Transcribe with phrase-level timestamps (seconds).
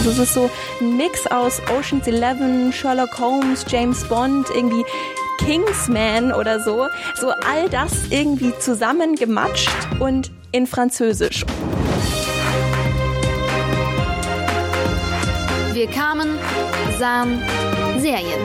[0.00, 0.50] Also es ist so
[0.80, 4.82] ein Mix aus Ocean's Eleven, Sherlock Holmes, James Bond, irgendwie
[5.36, 6.86] Kingsman oder so.
[7.16, 9.68] So all das irgendwie zusammengematscht
[9.98, 11.44] und in Französisch.
[15.74, 16.38] Wir kamen,
[16.98, 17.42] sahen
[17.98, 18.40] Serien.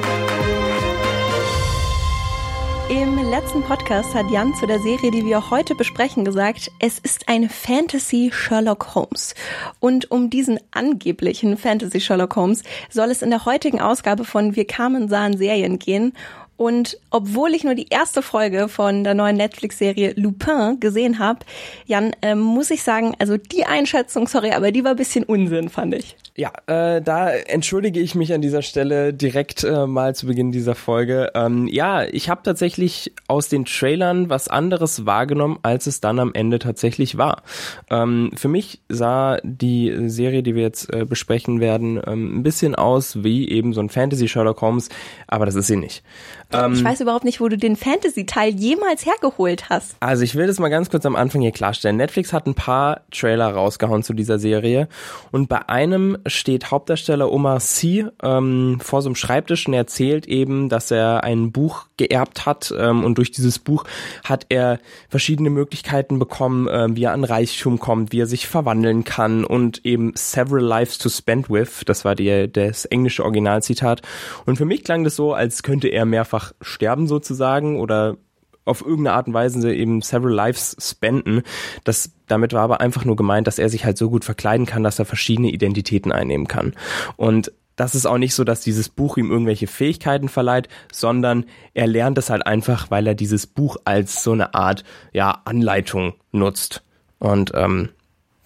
[2.87, 7.27] Im letzten Podcast hat Jan zu der Serie, die wir heute besprechen, gesagt, es ist
[7.27, 9.33] ein Fantasy Sherlock Holmes.
[9.79, 14.67] Und um diesen angeblichen Fantasy Sherlock Holmes soll es in der heutigen Ausgabe von Wir
[14.67, 16.13] kamen, sahen Serien gehen.
[16.57, 21.39] Und obwohl ich nur die erste Folge von der neuen Netflix-Serie Lupin gesehen habe,
[21.85, 25.69] Jan, äh, muss ich sagen, also die Einschätzung, sorry, aber die war ein bisschen Unsinn,
[25.69, 26.15] fand ich.
[26.37, 30.75] Ja, äh, da entschuldige ich mich an dieser Stelle direkt äh, mal zu Beginn dieser
[30.75, 31.31] Folge.
[31.33, 36.33] Ähm, ja, ich habe tatsächlich aus den Trailern was anderes wahrgenommen, als es dann am
[36.33, 37.43] Ende tatsächlich war.
[37.89, 42.75] Ähm, für mich sah die Serie, die wir jetzt äh, besprechen werden, ähm, ein bisschen
[42.75, 44.89] aus wie eben so ein Fantasy Sherlock Holmes,
[45.27, 46.03] aber das ist sie nicht.
[46.51, 49.95] Ähm, ich weiß überhaupt nicht, wo du den Fantasy-Teil jemals hergeholt hast.
[49.99, 51.97] Also ich will das mal ganz kurz am Anfang hier klarstellen.
[51.97, 54.87] Netflix hat ein paar Trailer rausgehauen zu dieser Serie
[55.31, 60.27] und bei einem steht Hauptdarsteller Omar Sy ähm, vor so einem Schreibtisch und er erzählt
[60.27, 63.85] eben, dass er ein Buch geerbt hat ähm, und durch dieses Buch
[64.23, 64.79] hat er
[65.09, 69.85] verschiedene Möglichkeiten bekommen, äh, wie er an Reichtum kommt, wie er sich verwandeln kann und
[69.85, 74.01] eben several lives to spend with, das war die, das englische Originalzitat
[74.45, 78.17] und für mich klang das so, als könnte er mehrfach sterben sozusagen oder
[78.65, 81.43] auf irgendeine Art und Weise eben several lives spenden.
[81.83, 84.83] Das, damit war aber einfach nur gemeint, dass er sich halt so gut verkleiden kann,
[84.83, 86.73] dass er verschiedene Identitäten einnehmen kann.
[87.15, 91.87] Und das ist auch nicht so, dass dieses Buch ihm irgendwelche Fähigkeiten verleiht, sondern er
[91.87, 96.83] lernt es halt einfach, weil er dieses Buch als so eine Art ja Anleitung nutzt.
[97.19, 97.89] Und ähm,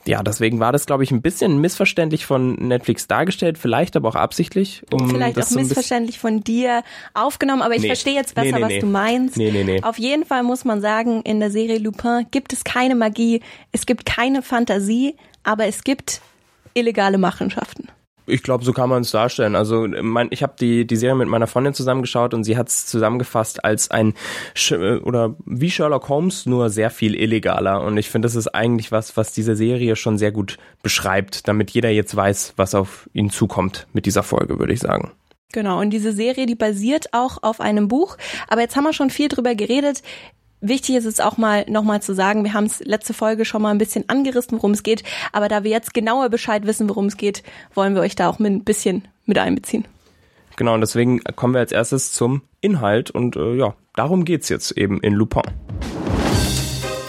[0.05, 4.16] ja, deswegen war das, glaube ich, ein bisschen missverständlich von Netflix dargestellt, vielleicht aber auch
[4.16, 4.83] absichtlich.
[4.92, 6.83] Um vielleicht auch so missverständlich von dir
[7.14, 7.88] aufgenommen, aber ich nee.
[7.88, 9.38] verstehe jetzt besser, nee, nee, was du meinst.
[9.38, 9.83] Nee, nee, nee.
[9.83, 13.86] Auf jeden Fall muss man sagen, in der Serie Lupin gibt es keine Magie, es
[13.86, 16.21] gibt keine Fantasie, aber es gibt
[16.73, 17.89] illegale Machenschaften.
[18.30, 19.56] Ich glaube, so kann man es darstellen.
[19.56, 22.86] Also mein, ich habe die die Serie mit meiner Freundin zusammengeschaut und sie hat es
[22.86, 24.14] zusammengefasst als ein
[25.04, 27.82] oder wie Sherlock Holmes nur sehr viel illegaler.
[27.84, 31.72] Und ich finde, das ist eigentlich was, was diese Serie schon sehr gut beschreibt, damit
[31.72, 35.11] jeder jetzt weiß, was auf ihn zukommt mit dieser Folge, würde ich sagen.
[35.52, 38.17] Genau, und diese Serie, die basiert auch auf einem Buch.
[38.48, 40.04] Aber jetzt haben wir schon viel drüber geredet.
[40.61, 43.71] Wichtig ist es auch mal nochmal zu sagen, wir haben es letzte Folge schon mal
[43.71, 47.15] ein bisschen angerissen, worum es geht, aber da wir jetzt genauer Bescheid wissen, worum es
[47.15, 47.43] geht,
[47.73, 49.87] wollen wir euch da auch mit ein bisschen mit einbeziehen.
[50.58, 54.71] Genau, und deswegen kommen wir als erstes zum Inhalt und äh, ja, darum geht's jetzt
[54.71, 55.43] eben in Lupin.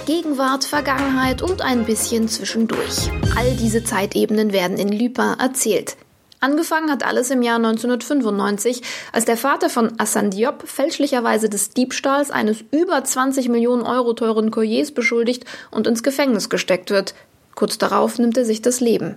[0.06, 3.10] Gegenwart, Vergangenheit und ein bisschen zwischendurch.
[3.37, 5.97] All diese Zeitebenen werden in Lupin erzählt.
[6.43, 12.31] Angefangen hat alles im Jahr 1995, als der Vater von Hassan Diop fälschlicherweise des Diebstahls
[12.31, 17.15] eines über 20 Millionen Euro teuren Colliers beschuldigt und ins Gefängnis gesteckt wird.
[17.55, 19.17] Kurz darauf nimmt er sich das Leben.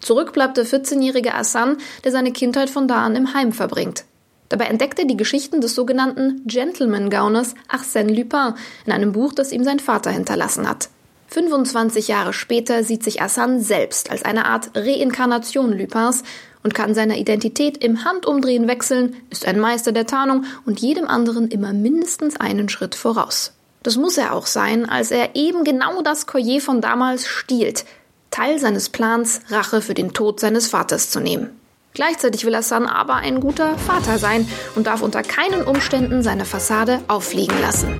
[0.00, 4.04] Zurück bleibt der 14-jährige Hassan, der seine Kindheit von da an im Heim verbringt.
[4.50, 8.54] Dabei entdeckt er die Geschichten des sogenannten Gentleman-Gauners Arsène Lupin
[8.84, 10.90] in einem Buch, das ihm sein Vater hinterlassen hat.
[11.28, 16.24] 25 Jahre später sieht sich Hassan selbst als eine Art Reinkarnation Lupins
[16.62, 21.48] und kann seiner Identität im Handumdrehen wechseln, ist ein Meister der Tarnung und jedem anderen
[21.48, 23.52] immer mindestens einen Schritt voraus.
[23.82, 27.86] Das muss er auch sein, als er eben genau das Collier von damals stiehlt,
[28.30, 31.50] Teil seines Plans, Rache für den Tod seines Vaters zu nehmen.
[31.94, 34.46] Gleichzeitig will Hassan aber ein guter Vater sein
[34.76, 37.96] und darf unter keinen Umständen seine Fassade auffliegen lassen.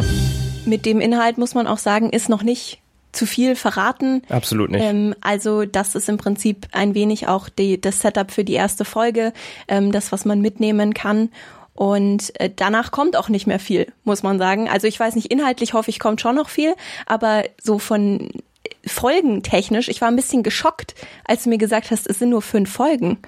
[0.65, 2.81] Mit dem Inhalt muss man auch sagen, ist noch nicht
[3.12, 4.22] zu viel verraten.
[4.28, 4.82] Absolut nicht.
[4.82, 8.84] Ähm, also das ist im Prinzip ein wenig auch die, das Setup für die erste
[8.84, 9.32] Folge,
[9.69, 11.31] ähm, das, was man mitnehmen kann.
[11.75, 14.69] Und äh, danach kommt auch nicht mehr viel, muss man sagen.
[14.69, 16.75] Also ich weiß nicht, inhaltlich hoffe ich, kommt schon noch viel,
[17.06, 18.31] aber so von
[18.87, 20.94] Folgentechnisch, ich war ein bisschen geschockt,
[21.25, 23.18] als du mir gesagt hast, es sind nur fünf Folgen.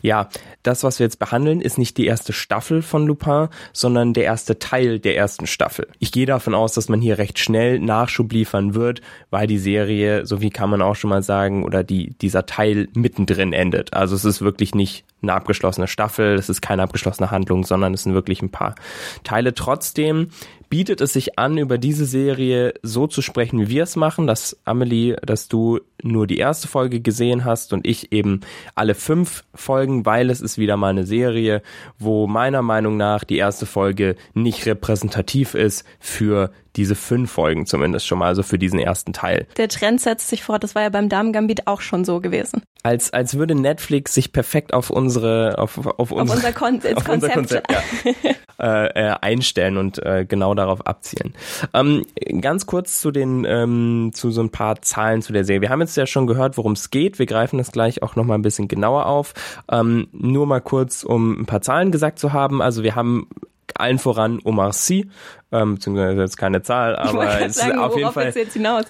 [0.00, 0.28] Ja,
[0.62, 4.58] das, was wir jetzt behandeln, ist nicht die erste Staffel von Lupin, sondern der erste
[4.58, 5.88] Teil der ersten Staffel.
[5.98, 9.00] Ich gehe davon aus, dass man hier recht schnell Nachschub liefern wird,
[9.30, 12.88] weil die Serie, so wie kann man auch schon mal sagen, oder die, dieser Teil
[12.94, 13.92] mittendrin endet.
[13.92, 18.02] Also es ist wirklich nicht eine abgeschlossene Staffel, es ist keine abgeschlossene Handlung, sondern es
[18.02, 18.74] sind wirklich ein paar
[19.22, 19.54] Teile.
[19.54, 20.28] Trotzdem
[20.72, 24.56] bietet es sich an, über diese Serie so zu sprechen, wie wir es machen, dass
[24.64, 28.40] Amelie, dass du nur die erste Folge gesehen hast und ich eben
[28.74, 31.60] alle fünf Folgen, weil es ist wieder mal eine Serie,
[31.98, 38.06] wo meiner Meinung nach die erste Folge nicht repräsentativ ist für diese fünf Folgen zumindest
[38.06, 39.46] schon mal, also für diesen ersten Teil.
[39.56, 42.62] Der Trend setzt sich fort, das war ja beim Damen-Gambit auch schon so gewesen.
[42.82, 47.08] Als, als würde Netflix sich perfekt auf unsere, auf, auf, unsere, auf unser, Kon auf
[47.08, 48.30] unser Konzept, Konzept ja,
[48.86, 51.34] äh, äh, einstellen und äh, genau darauf abzielen.
[51.74, 52.04] Ähm,
[52.40, 55.60] ganz kurz zu den, ähm, zu so ein paar Zahlen zu der Serie.
[55.60, 57.18] Wir haben jetzt ja schon gehört, worum es geht.
[57.18, 59.34] Wir greifen das gleich auch nochmal ein bisschen genauer auf.
[59.70, 62.60] Ähm, nur mal kurz, um ein paar Zahlen gesagt zu haben.
[62.60, 63.28] Also wir haben
[63.74, 65.08] allen voran Omar Sy,
[65.50, 68.32] ähm, beziehungsweise jetzt keine Zahl, aber es ist auf jeden Fall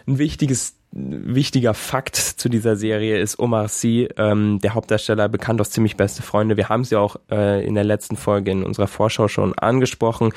[0.07, 5.71] ein wichtiges wichtiger Fakt zu dieser Serie ist Omar Sy, ähm, der Hauptdarsteller, bekannt aus
[5.71, 6.57] ziemlich beste Freunde.
[6.59, 10.33] Wir haben sie auch äh, in der letzten Folge in unserer Vorschau schon angesprochen.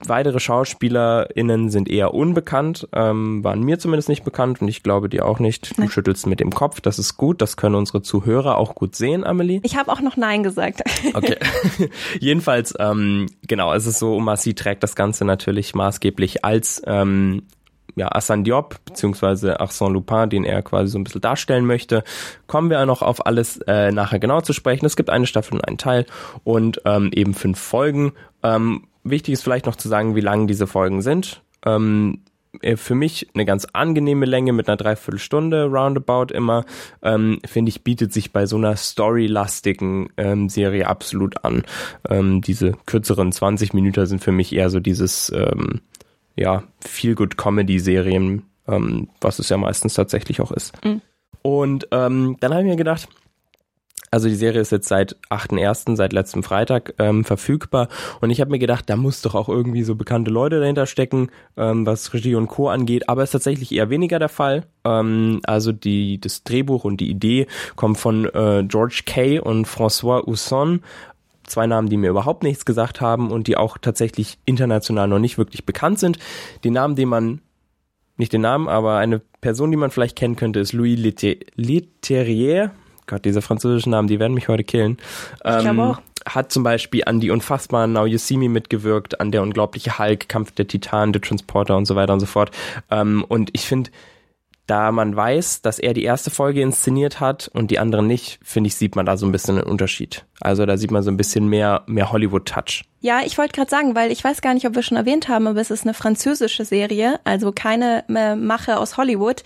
[0.00, 5.24] Weitere SchauspielerInnen sind eher unbekannt, ähm, waren mir zumindest nicht bekannt und ich glaube dir
[5.24, 5.76] auch nicht.
[5.76, 5.90] Du Nein.
[5.90, 9.60] schüttelst mit dem Kopf, das ist gut, das können unsere Zuhörer auch gut sehen, Amelie.
[9.62, 10.82] Ich habe auch noch Nein gesagt.
[11.14, 11.36] Okay.
[12.20, 17.42] Jedenfalls, ähm, genau, es ist so, Omasi trägt das Ganze natürlich maßgeblich als ähm,
[17.94, 22.02] ja, Assan Diop beziehungsweise Arsène Lupin, den er quasi so ein bisschen darstellen möchte.
[22.46, 24.86] Kommen wir noch auf alles äh, nachher genau zu sprechen.
[24.86, 26.06] Es gibt eine Staffel und einen Teil
[26.42, 28.12] und ähm, eben fünf Folgen.
[28.42, 31.42] Ähm, wichtig ist vielleicht noch zu sagen, wie lang diese Folgen sind.
[31.64, 32.22] Ähm,
[32.60, 36.64] äh, für mich eine ganz angenehme Länge mit einer Dreiviertelstunde roundabout immer,
[37.02, 41.64] ähm, finde ich, bietet sich bei so einer storylastigen ähm, Serie absolut an.
[42.08, 45.80] Ähm, diese kürzeren 20 Minuten sind für mich eher so dieses, ähm,
[46.36, 50.72] ja, Feel-Good-Comedy-Serien, ähm, was es ja meistens tatsächlich auch ist.
[50.84, 51.00] Mhm.
[51.42, 53.08] Und ähm, dann habe ich mir gedacht,
[54.14, 57.88] also die Serie ist jetzt seit 8.1., seit letztem Freitag ähm, verfügbar.
[58.20, 61.30] Und ich habe mir gedacht, da muss doch auch irgendwie so bekannte Leute dahinter stecken,
[61.56, 62.68] ähm, was Regie und Co.
[62.68, 63.08] angeht.
[63.08, 64.66] Aber ist tatsächlich eher weniger der Fall.
[64.84, 70.24] Ähm, also die, das Drehbuch und die Idee kommt von äh, George Kay und François
[70.24, 70.80] Usson
[71.44, 75.38] zwei Namen, die mir überhaupt nichts gesagt haben und die auch tatsächlich international noch nicht
[75.38, 76.18] wirklich bekannt sind.
[76.62, 77.40] Die Namen, die man,
[78.16, 81.00] nicht den Namen, aber eine Person, die man vielleicht kennen könnte, ist Louis
[81.56, 82.70] Leterrier.
[83.06, 84.98] Gott, diese französischen Namen, die werden mich heute killen.
[85.44, 86.00] Ich ähm, auch.
[86.26, 90.28] Hat zum Beispiel an die unfassbaren Now You See Me mitgewirkt, an der unglaubliche Hulk,
[90.28, 92.50] Kampf der Titanen, The Transporter und so weiter und so fort.
[92.90, 93.90] Ähm, und ich finde,
[94.66, 98.68] da man weiß, dass er die erste Folge inszeniert hat und die anderen nicht, finde
[98.68, 100.24] ich, sieht man da so ein bisschen einen Unterschied.
[100.40, 102.84] Also da sieht man so ein bisschen mehr, mehr Hollywood-Touch.
[103.00, 105.46] Ja, ich wollte gerade sagen, weil ich weiß gar nicht, ob wir schon erwähnt haben,
[105.46, 109.42] aber es ist eine französische Serie, also keine äh, Mache aus Hollywood.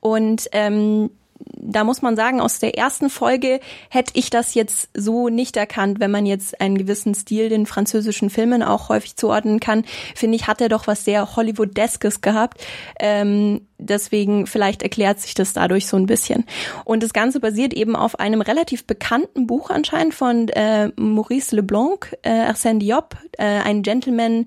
[0.00, 1.10] Und ähm,
[1.46, 6.00] da muss man sagen, aus der ersten Folge hätte ich das jetzt so nicht erkannt,
[6.00, 9.84] wenn man jetzt einen gewissen Stil den französischen Filmen auch häufig zuordnen kann.
[10.14, 12.64] Finde ich, hat er doch was sehr Hollywood-deskes gehabt.
[12.98, 16.44] Ähm, deswegen vielleicht erklärt sich das dadurch so ein bisschen.
[16.84, 22.16] Und das Ganze basiert eben auf einem relativ bekannten Buch anscheinend von äh, Maurice Leblanc,
[22.22, 24.46] äh, Arsène Diop, äh, ein Gentleman,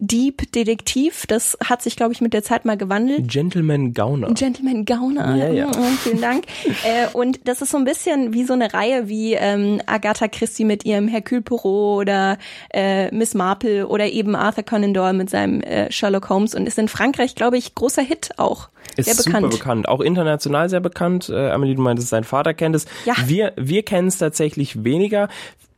[0.00, 1.26] Deep Detektiv.
[1.26, 3.28] Das hat sich, glaube ich, mit der Zeit mal gewandelt.
[3.28, 4.32] Gentleman Gauner.
[4.32, 5.36] Gentleman Gauner.
[5.36, 5.68] Ja, ja.
[5.68, 6.44] Oh, vielen Dank.
[6.84, 10.64] äh, und das ist so ein bisschen wie so eine Reihe wie ähm, Agatha Christie
[10.64, 12.38] mit ihrem Hercule Poirot oder
[12.72, 16.78] äh, Miss Marple oder eben Arthur Conan Doyle mit seinem äh, Sherlock Holmes und ist
[16.78, 18.70] in Frankreich, glaube ich, großer Hit auch.
[18.96, 19.52] Ist sehr bekannt.
[19.52, 21.28] super bekannt, auch international sehr bekannt.
[21.28, 22.86] Äh, Amelie, du meintest, sein Vater kennt es.
[23.04, 23.14] Ja.
[23.26, 25.28] Wir, wir kennen es tatsächlich weniger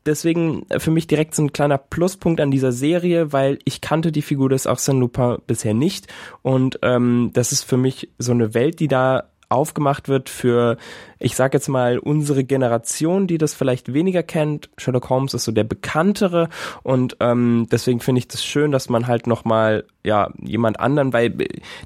[0.06, 4.22] deswegen für mich direkt so ein kleiner Pluspunkt an dieser Serie, weil ich kannte die
[4.22, 6.06] Figur des Arsène Lupin bisher nicht.
[6.42, 10.76] Und ähm, das ist für mich so eine Welt, die da aufgemacht wird für,
[11.18, 14.70] ich sag jetzt mal, unsere Generation, die das vielleicht weniger kennt.
[14.78, 16.48] Sherlock Holmes ist so der bekanntere
[16.82, 21.32] und ähm, deswegen finde ich das schön, dass man halt nochmal, ja, jemand anderen, weil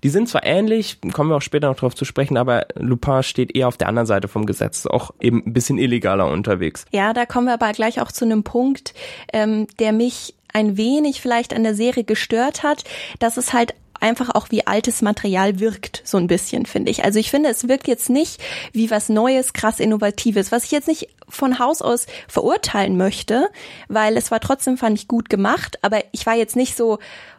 [0.02, 3.54] die sind zwar ähnlich, kommen wir auch später noch drauf zu sprechen, aber Lupin steht
[3.54, 6.86] eher auf der anderen Seite vom Gesetz, auch eben ein bisschen illegaler unterwegs.
[6.92, 8.94] Ja, da kommen wir aber gleich auch zu einem Punkt,
[9.32, 12.84] ähm, der mich ein wenig vielleicht an der Serie gestört hat,
[13.18, 17.04] dass es halt einfach auch wie altes Material wirkt, so ein bisschen, finde ich.
[17.04, 18.40] Also ich finde, es wirkt jetzt nicht
[18.72, 23.48] wie was Neues, krass Innovatives, was ich jetzt nicht von Haus aus verurteilen möchte,
[23.88, 26.98] weil es war trotzdem, fand ich, gut gemacht, aber ich war jetzt nicht so,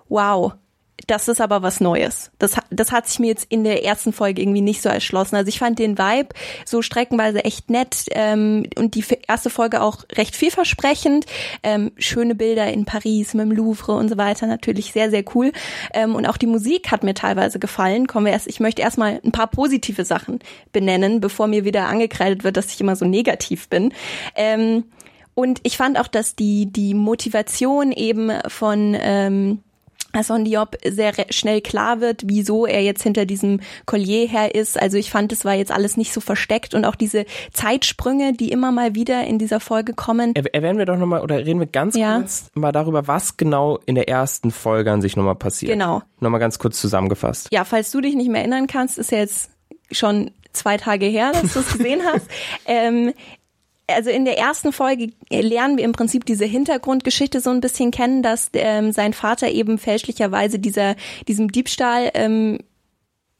[0.09, 0.53] wow,
[1.05, 2.31] das ist aber was Neues.
[2.39, 5.35] Das, das hat sich mir jetzt in der ersten Folge irgendwie nicht so erschlossen.
[5.35, 6.29] Also ich fand den Vibe
[6.65, 11.25] so streckenweise echt nett ähm, und die erste Folge auch recht vielversprechend.
[11.61, 15.51] Ähm, schöne Bilder in Paris mit dem Louvre und so weiter, natürlich sehr, sehr cool.
[15.93, 18.07] Ähm, und auch die Musik hat mir teilweise gefallen.
[18.07, 20.39] Kommen wir erst, ich möchte erstmal ein paar positive Sachen
[20.71, 23.93] benennen, bevor mir wieder angekreidet wird, dass ich immer so negativ bin.
[24.35, 24.85] Ähm,
[25.35, 29.59] und ich fand auch, dass die, die Motivation eben von ähm,
[30.13, 34.79] Hassan Diop sehr schnell klar wird, wieso er jetzt hinter diesem Collier her ist.
[34.79, 38.51] Also ich fand, es war jetzt alles nicht so versteckt und auch diese Zeitsprünge, die
[38.51, 40.35] immer mal wieder in dieser Folge kommen.
[40.35, 42.17] Erwähnen wir doch nochmal oder reden wir ganz ja.
[42.17, 45.71] kurz mal darüber, was genau in der ersten Folge an sich nochmal passiert.
[45.71, 46.01] Genau.
[46.19, 47.49] Nochmal ganz kurz zusammengefasst.
[47.51, 49.51] Ja, falls du dich nicht mehr erinnern kannst, ist ja jetzt
[49.91, 52.27] schon zwei Tage her, dass du es gesehen hast.
[52.65, 53.13] ähm,
[53.87, 58.21] also in der ersten Folge lernen wir im Prinzip diese Hintergrundgeschichte so ein bisschen kennen,
[58.21, 60.95] dass ähm, sein Vater eben fälschlicherweise dieser
[61.27, 62.59] diesem Diebstahl ähm,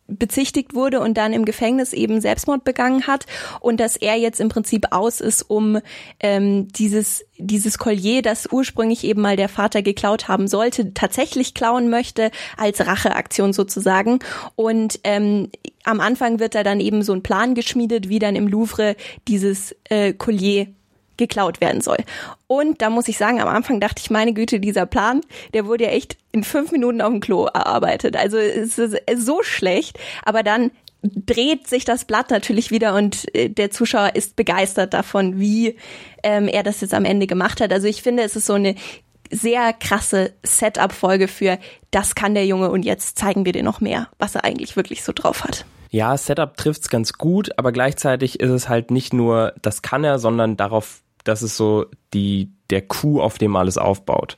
[0.08, 3.26] bezichtigt wurde und dann im Gefängnis eben Selbstmord begangen hat
[3.60, 5.80] und dass er jetzt im Prinzip aus ist, um
[6.20, 11.90] ähm, dieses dieses Collier, das ursprünglich eben mal der Vater geklaut haben sollte, tatsächlich klauen
[11.90, 14.20] möchte als Racheaktion sozusagen.
[14.56, 15.50] Und ähm,
[15.84, 18.96] am Anfang wird da dann eben so ein Plan geschmiedet, wie dann im Louvre
[19.28, 20.68] dieses äh, Collier
[21.18, 21.98] geklaut werden soll.
[22.48, 25.22] Und da muss ich sagen, am Anfang dachte ich, meine Güte, dieser Plan,
[25.54, 28.16] der wurde ja echt in fünf Minuten auf dem Klo erarbeitet.
[28.16, 30.72] Also es ist so schlecht, aber dann
[31.04, 35.76] dreht sich das Blatt natürlich wieder und äh, der Zuschauer ist begeistert davon, wie
[36.24, 37.72] ähm, er das jetzt am Ende gemacht hat.
[37.72, 38.76] Also ich finde, es ist so eine
[39.32, 41.60] sehr krasse Setup-Folge für
[41.92, 45.04] das kann der Junge und jetzt zeigen wir dir noch mehr, was er eigentlich wirklich
[45.04, 45.66] so drauf hat.
[45.90, 50.20] Ja, Setup trifft's ganz gut, aber gleichzeitig ist es halt nicht nur, das kann er,
[50.20, 54.36] sondern darauf das ist so die der Coup, auf dem alles aufbaut.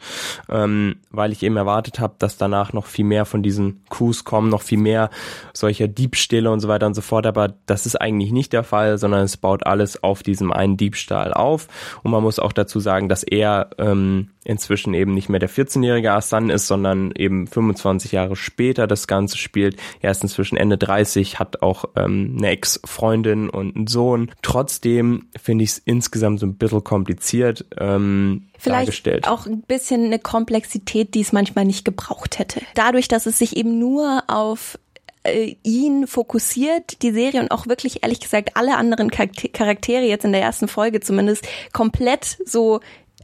[0.50, 4.50] Ähm, weil ich eben erwartet habe, dass danach noch viel mehr von diesen Coups kommen,
[4.50, 5.10] noch viel mehr
[5.54, 7.26] solcher Diebstähle und so weiter und so fort.
[7.26, 11.34] Aber das ist eigentlich nicht der Fall, sondern es baut alles auf diesem einen Diebstahl
[11.34, 11.68] auf.
[12.04, 16.12] Und man muss auch dazu sagen, dass er ähm, inzwischen eben nicht mehr der 14-jährige
[16.12, 19.78] Asan ist, sondern eben 25 Jahre später das Ganze spielt.
[20.02, 24.32] Er ist inzwischen Ende 30, hat auch ähm, eine Ex-Freundin und einen Sohn.
[24.42, 27.66] Trotzdem finde ich es insgesamt so ein bisschen kompliziert.
[27.80, 29.28] Ähm, Vielleicht dargestellt.
[29.28, 32.62] auch ein bisschen eine Komplexität, die es manchmal nicht gebraucht hätte.
[32.74, 34.80] Dadurch, dass es sich eben nur auf
[35.24, 40.32] äh, ihn fokussiert, die Serie und auch wirklich ehrlich gesagt alle anderen Charaktere jetzt in
[40.32, 42.80] der ersten Folge zumindest komplett so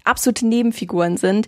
[0.05, 1.47] absolute Nebenfiguren sind,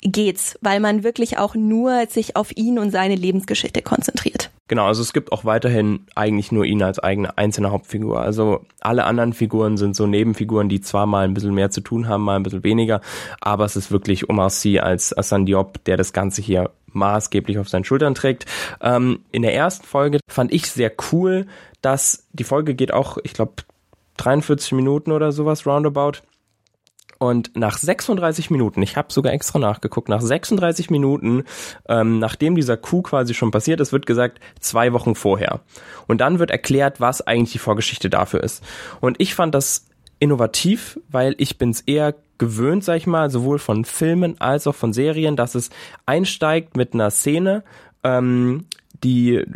[0.00, 4.50] geht's, weil man wirklich auch nur sich auf ihn und seine Lebensgeschichte konzentriert.
[4.68, 8.20] Genau, also es gibt auch weiterhin eigentlich nur ihn als eigene einzelne Hauptfigur.
[8.20, 12.06] Also alle anderen Figuren sind so Nebenfiguren, die zwar mal ein bisschen mehr zu tun
[12.06, 13.00] haben, mal ein bisschen weniger,
[13.40, 17.68] aber es ist wirklich Omar Sy als Hassan Diop, der das Ganze hier maßgeblich auf
[17.68, 18.44] seinen Schultern trägt.
[18.82, 21.46] Ähm, in der ersten Folge fand ich sehr cool,
[21.80, 23.54] dass die Folge geht auch, ich glaube,
[24.18, 26.18] 43 Minuten oder sowas roundabout.
[27.18, 31.44] Und nach 36 Minuten, ich habe sogar extra nachgeguckt, nach 36 Minuten,
[31.88, 35.60] ähm, nachdem dieser Coup quasi schon passiert ist, wird gesagt, zwei Wochen vorher.
[36.06, 38.62] Und dann wird erklärt, was eigentlich die Vorgeschichte dafür ist.
[39.00, 39.86] Und ich fand das
[40.20, 44.74] innovativ, weil ich bin es eher gewöhnt, sag ich mal, sowohl von Filmen als auch
[44.74, 45.70] von Serien, dass es
[46.06, 47.64] einsteigt mit einer Szene,
[48.04, 48.66] ähm,
[49.02, 49.46] die, äh,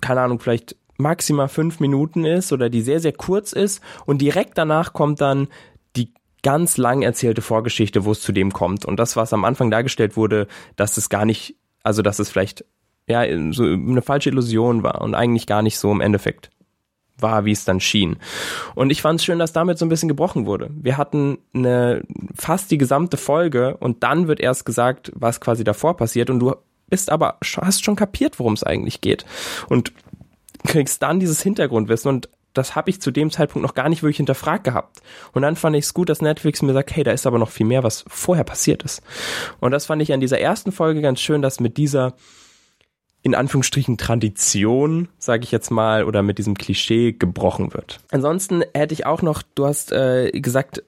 [0.00, 4.58] keine Ahnung, vielleicht maximal fünf Minuten ist oder die sehr, sehr kurz ist und direkt
[4.58, 5.48] danach kommt dann
[6.46, 8.84] ganz lang erzählte Vorgeschichte, wo es zu dem kommt.
[8.84, 12.64] Und das, was am Anfang dargestellt wurde, dass es gar nicht, also dass es vielleicht
[13.08, 16.50] ja so eine falsche Illusion war und eigentlich gar nicht so im Endeffekt
[17.18, 18.18] war, wie es dann schien.
[18.76, 20.70] Und ich fand es schön, dass damit so ein bisschen gebrochen wurde.
[20.72, 22.04] Wir hatten eine
[22.36, 26.54] fast die gesamte Folge und dann wird erst gesagt, was quasi davor passiert und du
[26.88, 29.26] bist aber hast schon kapiert, worum es eigentlich geht
[29.68, 29.92] und
[30.64, 34.18] kriegst dann dieses Hintergrundwissen und das habe ich zu dem Zeitpunkt noch gar nicht wirklich
[34.18, 35.00] hinterfragt gehabt.
[35.32, 37.50] Und dann fand ich es gut, dass Netflix mir sagt, hey, da ist aber noch
[37.50, 39.02] viel mehr, was vorher passiert ist.
[39.60, 42.14] Und das fand ich an dieser ersten Folge ganz schön, dass mit dieser
[43.22, 47.98] in Anführungsstrichen Tradition, sage ich jetzt mal, oder mit diesem Klischee gebrochen wird.
[48.12, 50.84] Ansonsten hätte ich auch noch, du hast äh, gesagt,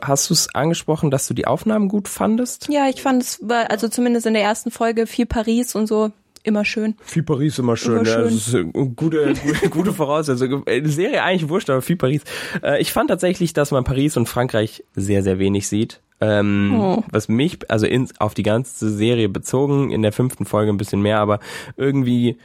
[0.00, 2.68] hast du es angesprochen, dass du die Aufnahmen gut fandest?
[2.70, 6.12] Ja, ich fand es, also zumindest in der ersten Folge viel Paris und so
[6.44, 6.94] immer schön.
[7.02, 8.14] Viel Paris immer schön, immer ja.
[8.14, 8.24] Schön.
[8.24, 10.64] Das ist eine gute, gute, gute Voraussetzung.
[10.66, 12.22] Die Serie eigentlich wurscht, aber viel Paris.
[12.62, 16.00] Äh, ich fand tatsächlich, dass man Paris und Frankreich sehr, sehr wenig sieht.
[16.20, 17.02] Ähm, oh.
[17.10, 21.02] Was mich, also in, auf die ganze Serie bezogen, in der fünften Folge ein bisschen
[21.02, 21.40] mehr, aber
[21.76, 22.38] irgendwie,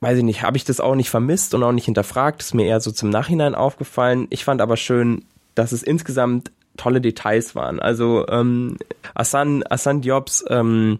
[0.00, 2.42] weiß ich nicht, habe ich das auch nicht vermisst und auch nicht hinterfragt.
[2.42, 4.26] Ist mir eher so zum Nachhinein aufgefallen.
[4.30, 7.78] Ich fand aber schön, dass es insgesamt tolle Details waren.
[7.78, 8.76] Also ähm,
[9.14, 10.98] Assan, Assan Diobs ähm,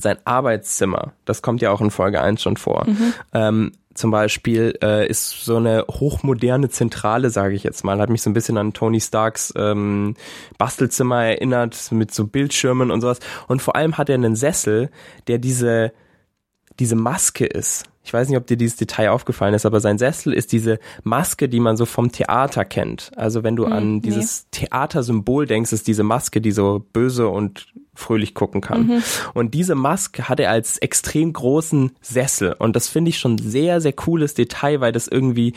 [0.00, 2.86] sein Arbeitszimmer, das kommt ja auch in Folge 1 schon vor.
[2.86, 3.14] Mhm.
[3.32, 8.22] Ähm, zum Beispiel äh, ist so eine hochmoderne Zentrale, sage ich jetzt mal, hat mich
[8.22, 10.14] so ein bisschen an Tony Starks ähm,
[10.58, 13.18] Bastelzimmer erinnert, mit so Bildschirmen und sowas.
[13.48, 14.90] Und vor allem hat er einen Sessel,
[15.26, 15.92] der diese,
[16.78, 17.90] diese Maske ist.
[18.02, 21.48] Ich weiß nicht, ob dir dieses Detail aufgefallen ist, aber sein Sessel ist diese Maske,
[21.48, 23.10] die man so vom Theater kennt.
[23.16, 24.66] Also wenn du hm, an dieses nee.
[24.66, 28.86] Theatersymbol denkst, ist diese Maske, die so böse und fröhlich gucken kann.
[28.86, 29.02] Mhm.
[29.34, 32.54] Und diese Maske hat er als extrem großen Sessel.
[32.58, 35.54] Und das finde ich schon sehr, sehr cooles Detail, weil das irgendwie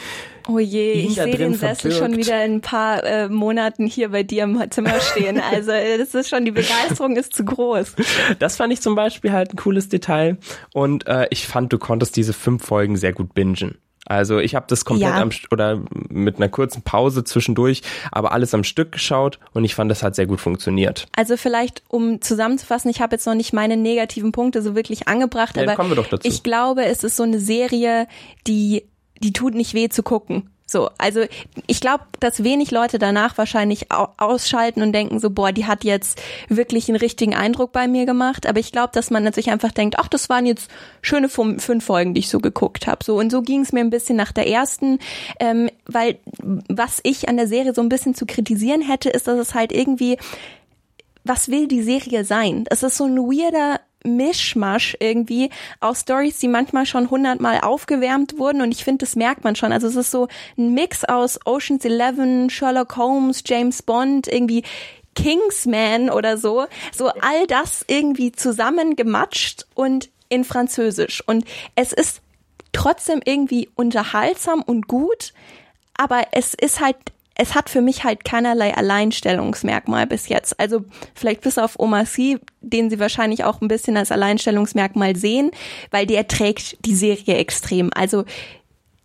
[0.49, 1.97] Oh je, ich sehe den Sessel verbirgt.
[1.99, 5.41] schon wieder in ein paar äh, Monaten hier bei dir im Zimmer stehen.
[5.53, 7.93] Also das ist schon, die Begeisterung ist zu groß.
[8.39, 10.37] Das fand ich zum Beispiel halt ein cooles Detail.
[10.73, 13.77] Und äh, ich fand, du konntest diese fünf Folgen sehr gut bingen.
[14.05, 15.21] Also ich habe das komplett ja.
[15.21, 19.89] am oder mit einer kurzen Pause zwischendurch, aber alles am Stück geschaut und ich fand,
[19.89, 21.07] das hat sehr gut funktioniert.
[21.15, 25.55] Also vielleicht, um zusammenzufassen, ich habe jetzt noch nicht meine negativen Punkte so wirklich angebracht,
[25.55, 28.07] ja, aber ich glaube, es ist so eine Serie,
[28.45, 28.83] die
[29.23, 30.49] die tut nicht weh zu gucken.
[30.73, 31.23] So, also
[31.67, 36.21] ich glaube, dass wenig Leute danach wahrscheinlich ausschalten und denken so, boah, die hat jetzt
[36.49, 38.47] wirklich einen richtigen Eindruck bei mir gemacht.
[38.47, 40.69] Aber ich glaube, dass man sich einfach denkt, ach, das waren jetzt
[41.01, 43.05] schöne fünf Folgen, die ich so geguckt habe.
[43.05, 44.99] So und so ging es mir ein bisschen nach der ersten,
[45.39, 46.17] ähm, weil
[46.67, 49.71] was ich an der Serie so ein bisschen zu kritisieren hätte, ist, dass es halt
[49.71, 50.17] irgendwie
[51.23, 52.65] was will die Serie sein?
[52.69, 58.61] Es ist so ein weirder Mischmasch irgendwie aus Stories, die manchmal schon hundertmal aufgewärmt wurden
[58.61, 59.71] und ich finde, das merkt man schon.
[59.71, 64.63] Also es ist so ein Mix aus Ocean's Eleven, Sherlock Holmes, James Bond, irgendwie
[65.15, 66.65] Kingsman oder so.
[66.91, 71.23] So all das irgendwie zusammengematscht und in Französisch.
[71.25, 71.45] Und
[71.75, 72.21] es ist
[72.71, 75.33] trotzdem irgendwie unterhaltsam und gut,
[75.95, 76.97] aber es ist halt
[77.35, 80.59] es hat für mich halt keinerlei Alleinstellungsmerkmal bis jetzt.
[80.59, 80.85] Also
[81.15, 85.51] vielleicht bis auf Oma C, den sie wahrscheinlich auch ein bisschen als Alleinstellungsmerkmal sehen,
[85.89, 87.89] weil der trägt die Serie extrem.
[87.95, 88.25] Also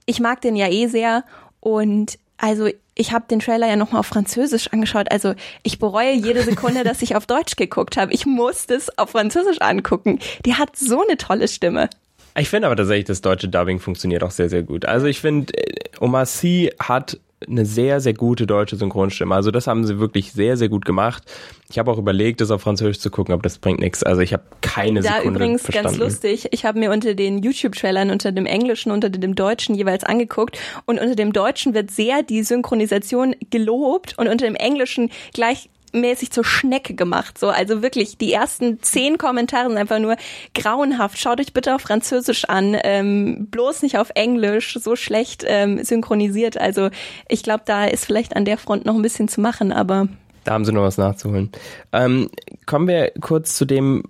[0.04, 1.24] ich mag den ja eh sehr
[1.60, 5.10] und also ich habe den Trailer ja nochmal auf Französisch angeschaut.
[5.10, 8.12] Also ich bereue jede Sekunde, dass ich auf Deutsch geguckt habe.
[8.12, 10.18] Ich muss das auf Französisch angucken.
[10.44, 11.88] Die hat so eine tolle Stimme.
[12.36, 14.84] Ich finde aber tatsächlich, das deutsche Dubbing funktioniert auch sehr, sehr gut.
[14.84, 19.34] Also ich finde, äh, Omar Sy hat eine sehr, sehr gute deutsche Synchronstimme.
[19.34, 21.22] Also das haben sie wirklich sehr, sehr gut gemacht.
[21.70, 24.02] Ich habe auch überlegt, das auf Französisch zu gucken, aber das bringt nichts.
[24.02, 25.88] Also ich habe keine da Sekunde übrigens verstanden.
[25.90, 26.48] ganz lustig.
[26.50, 30.98] Ich habe mir unter den YouTube-Trailern unter dem Englischen, unter dem Deutschen jeweils angeguckt und
[30.98, 36.44] unter dem Deutschen wird sehr die Synchronisation gelobt und unter dem Englischen gleich mäßig zur
[36.44, 37.38] Schnecke gemacht.
[37.38, 40.16] So, also wirklich, die ersten zehn Kommentare sind einfach nur
[40.54, 41.18] grauenhaft.
[41.18, 46.58] Schaut euch bitte auf Französisch an, ähm, bloß nicht auf Englisch, so schlecht ähm, synchronisiert.
[46.58, 46.90] Also
[47.28, 50.08] ich glaube, da ist vielleicht an der Front noch ein bisschen zu machen, aber.
[50.44, 51.50] Da haben sie noch was nachzuholen.
[51.92, 52.30] Ähm,
[52.66, 54.04] kommen wir kurz zu dem,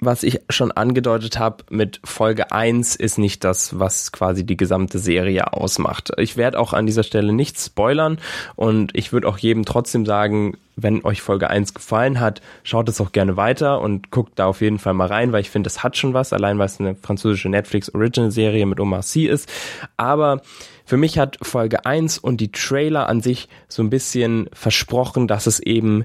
[0.00, 4.98] was ich schon angedeutet habe mit Folge 1 ist nicht das, was quasi die gesamte
[4.98, 6.12] Serie ausmacht.
[6.18, 8.18] Ich werde auch an dieser Stelle nichts spoilern
[8.54, 13.00] und ich würde auch jedem trotzdem sagen, wenn euch Folge 1 gefallen hat, schaut es
[13.00, 15.82] auch gerne weiter und guckt da auf jeden Fall mal rein, weil ich finde, es
[15.82, 19.50] hat schon was, allein weil es eine französische Netflix Original Serie mit Omar Sy ist.
[19.96, 20.42] Aber
[20.84, 25.48] für mich hat Folge 1 und die Trailer an sich so ein bisschen versprochen, dass
[25.48, 26.04] es eben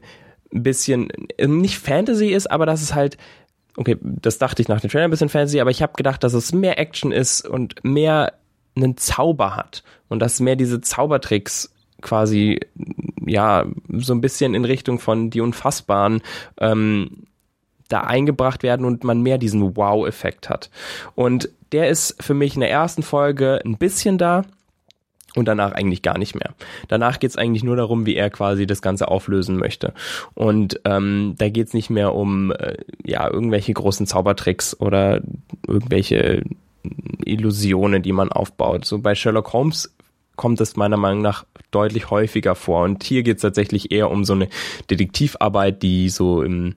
[0.51, 3.17] ein bisschen nicht Fantasy ist, aber dass es halt
[3.77, 6.33] okay, das dachte ich nach dem Trailer ein bisschen fancy, aber ich habe gedacht, dass
[6.33, 8.33] es mehr Action ist und mehr
[8.75, 12.59] einen Zauber hat und dass mehr diese Zaubertricks quasi
[13.25, 13.65] ja
[13.97, 16.21] so ein bisschen in Richtung von die Unfassbaren
[16.59, 17.25] ähm,
[17.87, 20.69] da eingebracht werden und man mehr diesen Wow-Effekt hat.
[21.15, 24.43] Und der ist für mich in der ersten Folge ein bisschen da
[25.35, 26.53] und danach eigentlich gar nicht mehr.
[26.87, 29.93] Danach geht's eigentlich nur darum, wie er quasi das Ganze auflösen möchte.
[30.33, 35.21] Und ähm, da geht's nicht mehr um äh, ja irgendwelche großen Zaubertricks oder
[35.67, 36.43] irgendwelche
[37.25, 38.85] Illusionen, die man aufbaut.
[38.85, 39.95] So bei Sherlock Holmes
[40.35, 42.83] kommt es meiner Meinung nach deutlich häufiger vor.
[42.83, 44.49] Und hier geht's tatsächlich eher um so eine
[44.89, 46.75] Detektivarbeit, die so im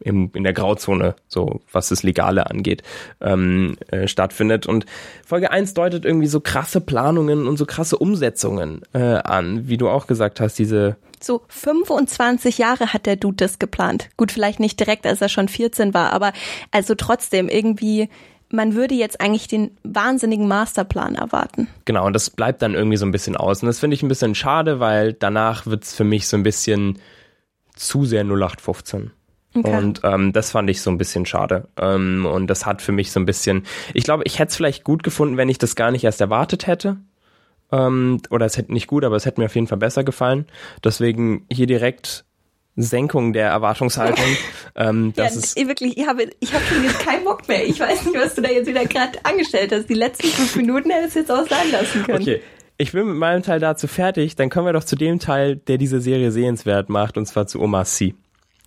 [0.00, 2.82] im, in der Grauzone, so was das Legale angeht,
[3.20, 4.66] ähm, äh, stattfindet.
[4.66, 4.86] Und
[5.24, 9.88] Folge 1 deutet irgendwie so krasse Planungen und so krasse Umsetzungen äh, an, wie du
[9.88, 14.10] auch gesagt hast, diese so 25 Jahre hat der Dude das geplant.
[14.18, 16.32] Gut, vielleicht nicht direkt, als er schon 14 war, aber
[16.70, 18.08] also trotzdem irgendwie
[18.48, 21.66] man würde jetzt eigentlich den wahnsinnigen Masterplan erwarten.
[21.84, 23.62] Genau, und das bleibt dann irgendwie so ein bisschen aus.
[23.62, 27.00] Und das finde ich ein bisschen schade, weil danach wird's für mich so ein bisschen
[27.74, 29.10] zu sehr 0815.
[29.56, 29.76] Okay.
[29.76, 31.68] Und ähm, das fand ich so ein bisschen schade.
[31.80, 33.64] Ähm, und das hat für mich so ein bisschen,
[33.94, 36.66] ich glaube, ich hätte es vielleicht gut gefunden, wenn ich das gar nicht erst erwartet
[36.66, 36.98] hätte.
[37.72, 40.46] Ähm, oder es hätte nicht gut, aber es hätte mir auf jeden Fall besser gefallen.
[40.84, 42.24] Deswegen hier direkt
[42.76, 44.24] Senkung der Erwartungshaltung.
[44.76, 47.66] ähm, das ja, ist wirklich, ich habe, ich habe schon jetzt keinen Bock mehr.
[47.66, 49.88] Ich weiß nicht, was du da jetzt wieder gerade angestellt hast.
[49.88, 52.22] Die letzten fünf Minuten hättest du jetzt auch sein lassen können.
[52.22, 52.42] Okay.
[52.78, 54.36] Ich bin mit meinem Teil dazu fertig.
[54.36, 57.60] Dann kommen wir doch zu dem Teil, der diese Serie sehenswert macht, und zwar zu
[57.60, 58.14] Oma C.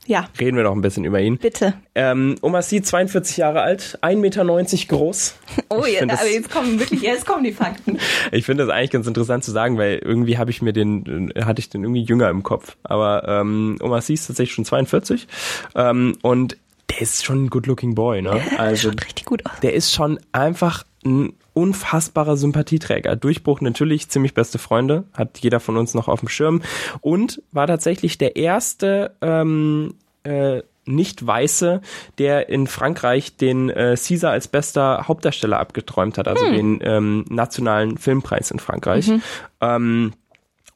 [0.10, 0.28] Ja.
[0.40, 1.38] Reden wir doch ein bisschen über ihn.
[1.38, 1.76] Bitte.
[1.94, 4.44] Ähm, Omar Sy, 42 Jahre alt, 1,90 Meter
[4.88, 5.36] groß.
[5.72, 8.00] Oh, ja, aber jetzt kommen wirklich, jetzt kommen die Fakten.
[8.32, 11.60] ich finde das eigentlich ganz interessant zu sagen, weil irgendwie habe ich mir den, hatte
[11.60, 12.76] ich den irgendwie jünger im Kopf.
[12.82, 15.28] Aber ähm, Omar Sy ist tatsächlich schon 42
[15.76, 16.58] ähm, und
[16.90, 18.42] der ist schon ein good-looking Boy, ne?
[18.58, 19.60] Also Schaut richtig gut aus.
[19.62, 23.16] Der ist schon einfach ein unfassbarer Sympathieträger.
[23.16, 26.62] Durchbruch natürlich, ziemlich beste Freunde, hat jeder von uns noch auf dem Schirm
[27.02, 31.82] und war tatsächlich der erste ähm, äh, nicht Weiße,
[32.18, 36.54] der in Frankreich den äh, Caesar als bester Hauptdarsteller abgeträumt hat, also hm.
[36.54, 39.08] den ähm, nationalen Filmpreis in Frankreich.
[39.08, 39.22] Mhm.
[39.62, 40.14] Ähm,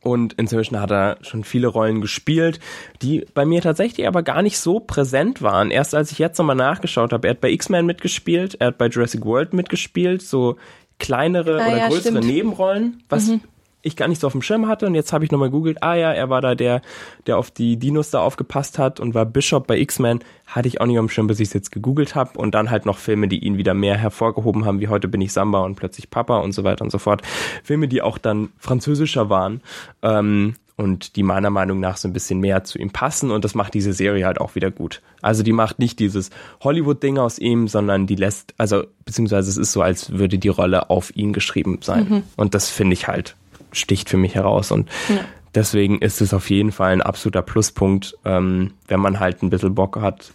[0.04, 2.60] und inzwischen hat er schon viele Rollen gespielt,
[3.02, 5.72] die bei mir tatsächlich aber gar nicht so präsent waren.
[5.72, 8.88] Erst als ich jetzt nochmal nachgeschaut habe, er hat bei X-Men mitgespielt, er hat bei
[8.88, 10.58] Jurassic World mitgespielt, so
[11.00, 12.28] kleinere ah, oder ja, größere stimmt.
[12.28, 13.42] Nebenrollen, was mhm
[13.84, 15.94] ich gar nicht so auf dem Schirm hatte und jetzt habe ich nochmal googelt, ah
[15.94, 16.82] ja, er war da der,
[17.28, 20.86] der auf die Dinos da aufgepasst hat und war Bishop bei X-Men, hatte ich auch
[20.86, 23.28] nicht auf dem Schirm, bis ich es jetzt gegoogelt habe und dann halt noch Filme,
[23.28, 26.54] die ihn wieder mehr hervorgehoben haben, wie heute bin ich Samba und plötzlich Papa und
[26.54, 27.22] so weiter und so fort.
[27.64, 29.62] Filme, die auch dann französischer waren
[30.02, 33.54] ähm, und die meiner Meinung nach so ein bisschen mehr zu ihm passen und das
[33.54, 35.02] macht diese Serie halt auch wieder gut.
[35.22, 36.30] Also die macht nicht dieses
[36.64, 40.90] Hollywood-Ding aus ihm, sondern die lässt, also beziehungsweise es ist so, als würde die Rolle
[40.90, 42.24] auf ihn geschrieben sein mhm.
[42.38, 43.36] und das finde ich halt
[43.74, 44.72] sticht für mich heraus.
[44.72, 45.26] Und ja.
[45.56, 49.76] deswegen ist es auf jeden Fall ein absoluter Pluspunkt, ähm, wenn man halt ein bisschen
[49.76, 50.34] Bock hat,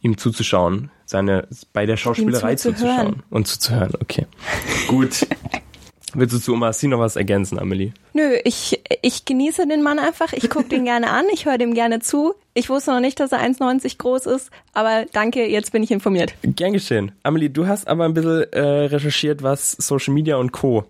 [0.00, 3.92] ihm zuzuschauen, seine bei der Schauspielerei zuzuschauen und zuzuhören.
[4.00, 4.26] Okay.
[4.88, 5.26] Gut.
[6.18, 7.92] Willst du zu Omasi noch was ergänzen, Amelie?
[8.14, 10.32] Nö, ich, ich genieße den Mann einfach.
[10.32, 12.34] Ich gucke den gerne an, ich höre dem gerne zu.
[12.54, 16.34] Ich wusste noch nicht, dass er 1,90 groß ist, aber danke, jetzt bin ich informiert.
[16.42, 17.12] Gern geschehen.
[17.22, 20.86] Amelie, du hast aber ein bisschen äh, recherchiert, was Social Media und Co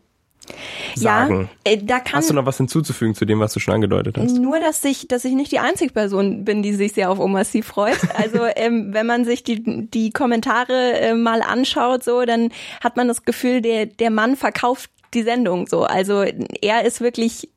[0.95, 1.49] sagen.
[1.67, 4.17] Ja, äh, da kann hast du noch was hinzuzufügen zu dem, was du schon angedeutet
[4.19, 4.39] hast?
[4.39, 7.63] Nur, dass ich, dass ich nicht die einzige Person bin, die sich sehr auf Omasi
[7.63, 7.99] freut.
[8.17, 12.51] Also ähm, wenn man sich die, die Kommentare äh, mal anschaut, so, dann
[12.83, 15.83] hat man das Gefühl, der, der Mann verkauft die Sendung so.
[15.83, 16.25] Also
[16.63, 17.49] er ist wirklich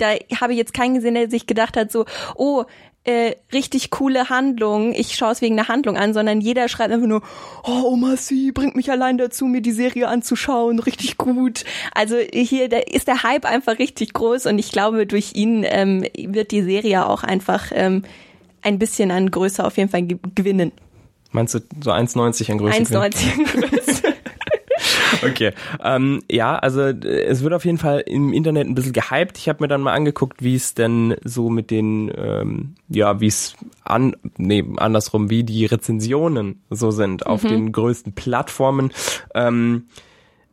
[0.00, 2.64] da habe ich jetzt keinen gesehen, der sich gedacht hat, so, oh,
[3.04, 7.06] äh, richtig coole Handlung, ich schaue es wegen der Handlung an, sondern jeder schreibt einfach
[7.06, 7.22] nur,
[7.64, 11.64] oh Oma Sie bringt mich allein dazu, mir die Serie anzuschauen, richtig gut.
[11.94, 16.04] Also hier da ist der Hype einfach richtig groß und ich glaube, durch ihn ähm,
[16.14, 18.02] wird die Serie auch einfach ähm,
[18.62, 20.72] ein bisschen an Größe auf jeden Fall gewinnen.
[21.32, 22.82] Meinst du so 1,90 an Größe?
[22.82, 23.99] 1,90 an Größe.
[25.30, 25.52] Okay.
[25.82, 29.38] Ähm, ja, also es wird auf jeden Fall im Internet ein bisschen gehypt.
[29.38, 33.26] Ich habe mir dann mal angeguckt, wie es denn so mit den, ähm, ja, wie
[33.26, 33.54] es
[33.84, 37.48] an, nee, andersrum, wie die Rezensionen so sind auf mhm.
[37.48, 38.92] den größten Plattformen.
[39.34, 39.84] Ähm,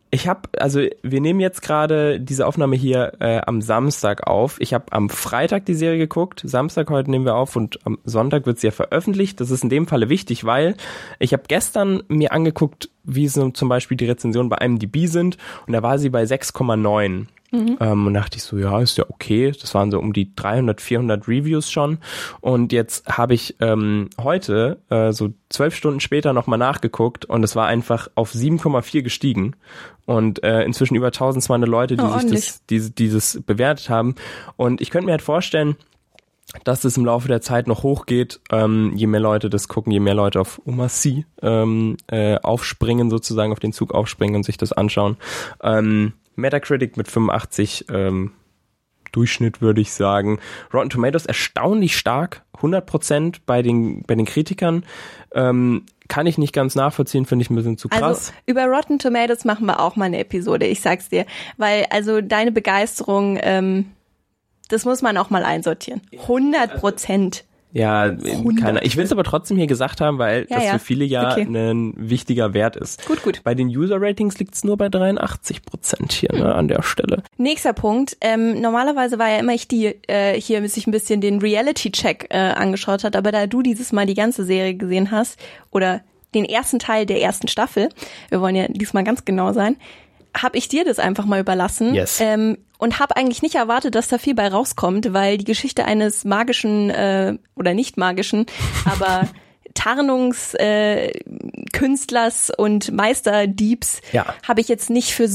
[0.09, 4.55] ich habe, also wir nehmen jetzt gerade diese Aufnahme hier äh, am Samstag auf.
[4.59, 8.45] Ich habe am Freitag die Serie geguckt, Samstag heute nehmen wir auf und am Sonntag
[8.45, 9.41] wird sie ja veröffentlicht.
[9.41, 10.75] Das ist in dem Falle wichtig, weil
[11.19, 15.73] ich habe gestern mir angeguckt, wie so zum Beispiel die Rezensionen bei IMDb sind und
[15.73, 17.27] da war sie bei 6,9.
[17.51, 17.77] Mhm.
[17.79, 19.51] Ähm, und dachte ich so, ja, ist ja okay.
[19.59, 21.99] Das waren so um die 300, 400 Reviews schon.
[22.41, 27.55] Und jetzt habe ich ähm, heute, äh, so zwölf Stunden später, nochmal nachgeguckt und es
[27.55, 29.55] war einfach auf 7,4 gestiegen.
[30.05, 34.15] Und äh, inzwischen über 1200 Leute, die oh, sich das, diese, dieses bewertet haben.
[34.55, 35.75] Und ich könnte mir halt vorstellen,
[36.63, 39.99] dass das im Laufe der Zeit noch hochgeht, ähm, je mehr Leute das gucken, je
[39.99, 44.71] mehr Leute auf Umasi ähm, äh, aufspringen, sozusagen auf den Zug aufspringen und sich das
[44.71, 45.17] anschauen.
[45.61, 48.31] Ähm, Metacritic mit 85 ähm,
[49.11, 50.39] Durchschnitt, würde ich sagen.
[50.73, 54.85] Rotten Tomatoes erstaunlich stark, 100% bei den, bei den Kritikern.
[55.33, 58.29] Ähm, kann ich nicht ganz nachvollziehen, finde ich ein bisschen zu also, krass.
[58.29, 61.25] Also über Rotten Tomatoes machen wir auch mal eine Episode, ich sag's dir.
[61.57, 63.91] Weil also deine Begeisterung, ähm,
[64.69, 66.01] das muss man auch mal einsortieren.
[66.13, 67.43] 100 Prozent.
[67.77, 68.11] Ja,
[68.59, 68.83] keiner.
[68.83, 70.73] Ich will es aber trotzdem hier gesagt haben, weil ja, das ja.
[70.73, 71.43] für viele ja okay.
[71.43, 73.05] ein wichtiger Wert ist.
[73.05, 73.41] Gut, gut.
[73.43, 77.21] Bei den User-Ratings liegt es nur bei 83 Prozent hier ne, an der Stelle.
[77.37, 78.17] Nächster Punkt.
[78.19, 82.37] Ähm, normalerweise war ja immer ich die äh, hier sich ein bisschen den Reality-Check äh,
[82.37, 86.01] angeschaut hat, aber da du dieses Mal die ganze Serie gesehen hast oder
[86.33, 87.89] den ersten Teil der ersten Staffel,
[88.29, 89.77] wir wollen ja diesmal ganz genau sein,
[90.35, 91.93] habe ich dir das einfach mal überlassen.
[91.93, 92.19] Yes.
[92.21, 96.25] Ähm, und habe eigentlich nicht erwartet, dass da viel bei rauskommt, weil die Geschichte eines
[96.25, 98.45] magischen äh, oder nicht magischen,
[98.85, 99.27] aber
[99.73, 104.25] Tarnungskünstlers äh, und Meisterdiebs ja.
[104.47, 105.27] habe ich jetzt nicht für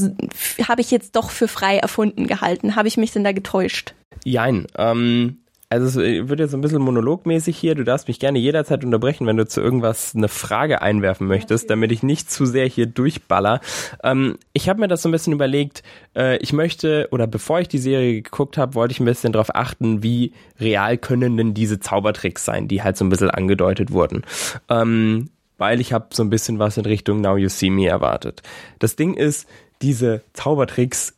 [0.67, 2.75] habe ich jetzt doch für frei erfunden gehalten.
[2.75, 3.95] Habe ich mich denn da getäuscht?
[4.25, 4.67] Jein.
[4.77, 5.42] Ähm,
[5.73, 7.73] also es wird jetzt ein bisschen monologmäßig hier.
[7.73, 11.91] Du darfst mich gerne jederzeit unterbrechen, wenn du zu irgendwas eine Frage einwerfen möchtest, damit
[11.91, 13.59] ich nicht zu sehr hier durchballer.
[14.03, 15.81] Ähm, ich habe mir das so ein bisschen überlegt.
[16.15, 19.55] Äh, ich möchte, oder bevor ich die Serie geguckt habe, wollte ich ein bisschen darauf
[19.55, 24.23] achten, wie real können denn diese Zaubertricks sein, die halt so ein bisschen angedeutet wurden.
[24.69, 28.43] Ähm, weil ich habe so ein bisschen was in Richtung Now You See Me erwartet.
[28.77, 29.47] Das Ding ist,
[29.81, 31.15] diese Zaubertricks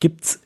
[0.00, 0.40] gibt's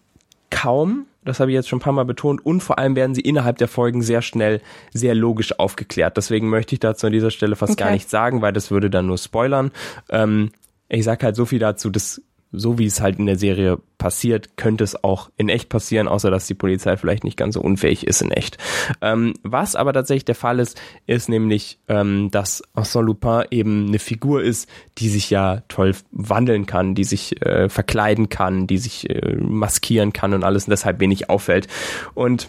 [0.51, 2.45] kaum das habe ich jetzt schon ein paar Mal betont.
[2.45, 4.61] Und vor allem werden sie innerhalb der Folgen sehr schnell,
[4.93, 6.17] sehr logisch aufgeklärt.
[6.17, 7.85] Deswegen möchte ich dazu an dieser Stelle fast okay.
[7.85, 9.71] gar nichts sagen, weil das würde dann nur spoilern.
[10.11, 10.51] Ähm,
[10.89, 12.23] ich sage halt so viel dazu, dass
[12.57, 16.31] so wie es halt in der Serie passiert, könnte es auch in echt passieren, außer
[16.31, 18.59] dass die Polizei vielleicht nicht ganz so unfähig ist in echt.
[19.01, 23.99] Ähm, was aber tatsächlich der Fall ist, ist nämlich, ähm, dass Arsène Lupin eben eine
[23.99, 29.09] Figur ist, die sich ja toll wandeln kann, die sich äh, verkleiden kann, die sich
[29.11, 31.69] äh, maskieren kann und alles und deshalb wenig auffällt.
[32.15, 32.49] Und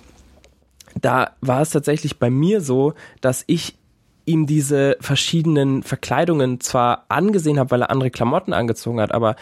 [1.00, 3.78] da war es tatsächlich bei mir so, dass ich
[4.28, 9.36] ihm diese verschiedenen Verkleidungen zwar angesehen habe, weil er andere Klamotten angezogen hat, aber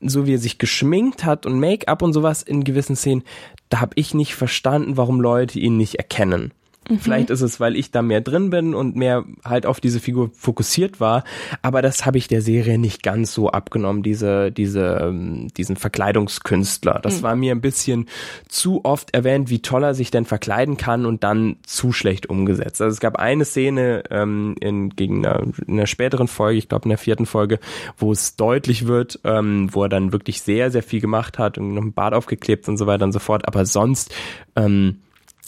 [0.00, 3.22] so wie er sich geschminkt hat und Make-up und sowas in gewissen Szenen,
[3.68, 6.52] da habe ich nicht verstanden, warum Leute ihn nicht erkennen.
[6.90, 6.98] Mhm.
[6.98, 10.30] Vielleicht ist es, weil ich da mehr drin bin und mehr halt auf diese Figur
[10.34, 11.24] fokussiert war,
[11.62, 17.00] aber das habe ich der Serie nicht ganz so abgenommen, diese, diese, ähm, diesen Verkleidungskünstler.
[17.02, 17.22] Das mhm.
[17.22, 18.06] war mir ein bisschen
[18.48, 22.82] zu oft erwähnt, wie toll er sich denn verkleiden kann und dann zu schlecht umgesetzt.
[22.82, 26.84] Also es gab eine Szene ähm, in, gegen eine, in einer späteren Folge, ich glaube
[26.84, 27.60] in der vierten Folge,
[27.96, 31.74] wo es deutlich wird, ähm, wo er dann wirklich sehr, sehr viel gemacht hat und
[31.74, 34.12] noch ein Bart aufgeklebt und so weiter und so fort, aber sonst
[34.56, 35.00] ähm,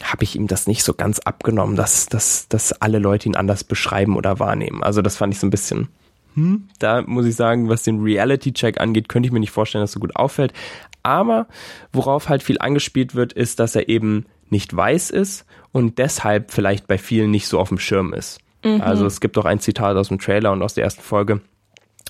[0.03, 3.65] habe ich ihm das nicht so ganz abgenommen, dass, dass, dass alle Leute ihn anders
[3.65, 4.83] beschreiben oder wahrnehmen.
[4.83, 5.89] Also das fand ich so ein bisschen,
[6.35, 9.91] hm, da muss ich sagen, was den Reality-Check angeht, könnte ich mir nicht vorstellen, dass
[9.91, 10.53] es so gut auffällt.
[11.03, 11.47] Aber
[11.93, 16.87] worauf halt viel angespielt wird, ist, dass er eben nicht weiß ist und deshalb vielleicht
[16.87, 18.39] bei vielen nicht so auf dem Schirm ist.
[18.65, 18.81] Mhm.
[18.81, 21.41] Also es gibt auch ein Zitat aus dem Trailer und aus der ersten Folge,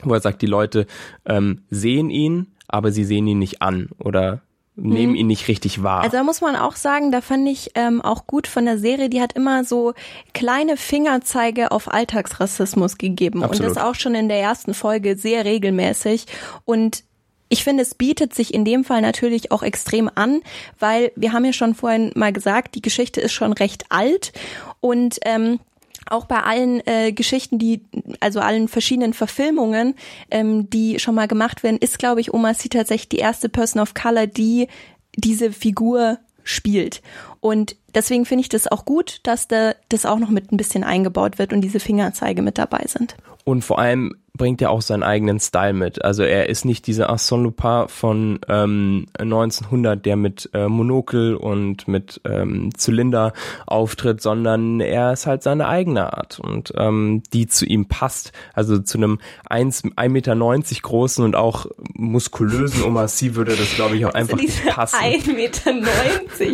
[0.02, 0.86] wo er sagt, die Leute
[1.24, 4.42] ähm, sehen ihn, aber sie sehen ihn nicht an oder
[4.74, 5.18] nehmen mhm.
[5.18, 6.02] ihn nicht richtig wahr.
[6.02, 9.10] Also da muss man auch sagen, da fand ich ähm, auch gut von der Serie,
[9.10, 9.92] die hat immer so
[10.32, 13.68] kleine Fingerzeige auf Alltagsrassismus gegeben Absolut.
[13.68, 16.26] und das auch schon in der ersten Folge sehr regelmäßig
[16.64, 17.04] und
[17.52, 20.40] ich finde, es bietet sich in dem Fall natürlich auch extrem an,
[20.78, 24.32] weil wir haben ja schon vorhin mal gesagt, die Geschichte ist schon recht alt
[24.80, 25.60] und ähm,
[26.10, 27.82] auch bei allen äh, Geschichten, die,
[28.20, 29.94] also allen verschiedenen Verfilmungen,
[30.30, 33.82] ähm, die schon mal gemacht werden, ist, glaube ich, Oma C tatsächlich die erste Person
[33.82, 34.68] of Color, die
[35.16, 37.02] diese Figur spielt.
[37.40, 40.84] Und deswegen finde ich das auch gut, dass da das auch noch mit ein bisschen
[40.84, 43.16] eingebaut wird und diese Fingerzeige mit dabei sind.
[43.44, 46.02] Und vor allem bringt er auch seinen eigenen Style mit.
[46.04, 51.86] Also er ist nicht dieser Arsène Lupin von ähm, 1900, der mit äh, Monokel und
[51.86, 53.34] mit ähm, Zylinder
[53.66, 58.32] auftritt, sondern er ist halt seine eigene Art und ähm, die zu ihm passt.
[58.54, 60.34] Also zu einem 1,90 Meter
[60.82, 64.96] großen und auch muskulösen Oma C würde das, glaube ich, auch also einfach nicht passen.
[64.96, 65.72] 1,90 Meter,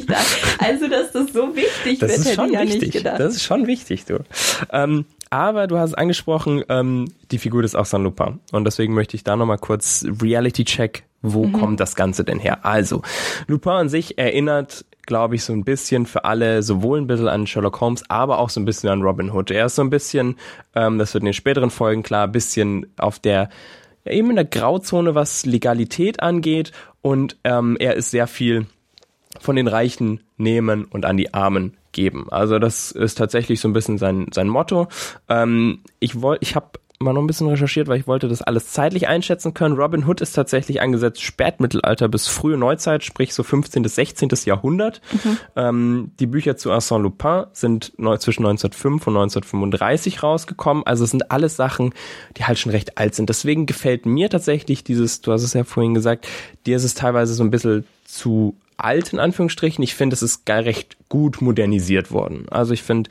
[0.06, 0.16] da.
[0.58, 3.20] also dass das so wichtig das wird, ist schon hätte ich ja nicht gedacht.
[3.20, 4.18] Das ist schon wichtig, du.
[4.72, 8.40] Ähm, aber du hast angesprochen, ähm, die Figur des Arsène Lupin.
[8.52, 11.52] Und deswegen möchte ich da nochmal kurz Reality-Check, wo mhm.
[11.52, 12.64] kommt das Ganze denn her?
[12.64, 13.02] Also,
[13.46, 17.46] Lupin an sich erinnert, glaube ich, so ein bisschen für alle sowohl ein bisschen an
[17.46, 19.50] Sherlock Holmes, aber auch so ein bisschen an Robin Hood.
[19.50, 20.36] Er ist so ein bisschen,
[20.74, 23.48] ähm, das wird in den späteren Folgen klar, ein bisschen auf der,
[24.04, 26.72] ja, eben in der Grauzone, was Legalität angeht.
[27.00, 28.66] Und ähm, er ist sehr viel
[29.40, 32.26] von den Reichen nehmen und an die Armen geben.
[32.30, 34.88] Also das ist tatsächlich so ein bisschen sein, sein Motto.
[35.28, 36.70] Ähm, ich wollte, ich habe
[37.00, 39.76] mal noch ein bisschen recherchiert, weil ich wollte das alles zeitlich einschätzen können.
[39.76, 43.82] Robin Hood ist tatsächlich angesetzt Spätmittelalter bis frühe Neuzeit, sprich so 15.
[43.82, 44.30] bis 16.
[44.44, 45.00] Jahrhundert.
[45.12, 45.36] Mhm.
[45.54, 50.84] Ähm, die Bücher zu Arsène Lupin sind zwischen 1905 und 1935 rausgekommen.
[50.86, 51.94] Also es sind alles Sachen,
[52.36, 53.28] die halt schon recht alt sind.
[53.28, 56.26] Deswegen gefällt mir tatsächlich dieses, du hast es ja vorhin gesagt,
[56.66, 59.82] dir ist es teilweise so ein bisschen zu alt in Anführungsstrichen.
[59.82, 62.46] Ich finde, es ist gar recht gut modernisiert worden.
[62.50, 63.10] Also ich finde,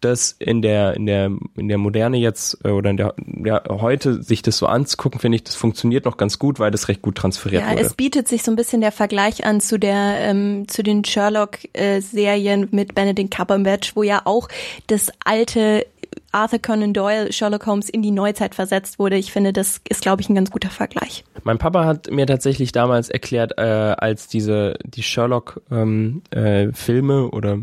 [0.00, 4.22] das in der in der in der Moderne jetzt äh, oder in der ja, heute
[4.22, 7.16] sich das so anzugucken, finde ich, das funktioniert noch ganz gut, weil das recht gut
[7.16, 7.82] transferiert ja, wurde.
[7.82, 11.58] Es bietet sich so ein bisschen der Vergleich an zu der ähm, zu den Sherlock
[11.72, 14.48] äh, Serien mit Benedict Cumberbatch, wo ja auch
[14.86, 15.86] das alte
[16.32, 19.16] Arthur Conan Doyle, Sherlock Holmes in die Neuzeit versetzt wurde.
[19.16, 21.24] Ich finde, das ist, glaube ich, ein ganz guter Vergleich.
[21.44, 27.58] Mein Papa hat mir tatsächlich damals erklärt, äh, als diese die Sherlock-Filme ähm, äh, oder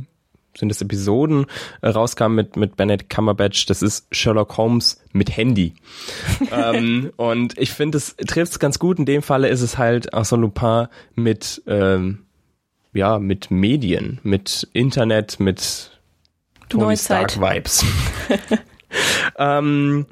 [0.56, 1.48] sind es Episoden
[1.82, 5.74] äh, rauskamen mit mit Benedict Cumberbatch, das ist Sherlock Holmes mit Handy.
[6.52, 9.00] ähm, und ich finde, es trifft es ganz gut.
[9.00, 12.20] In dem Falle ist es halt Arsène Lupin mit ähm,
[12.94, 15.93] ja, mit Medien, mit Internet, mit
[16.80, 17.86] Tony Stark Vibes.
[19.38, 20.06] ähm,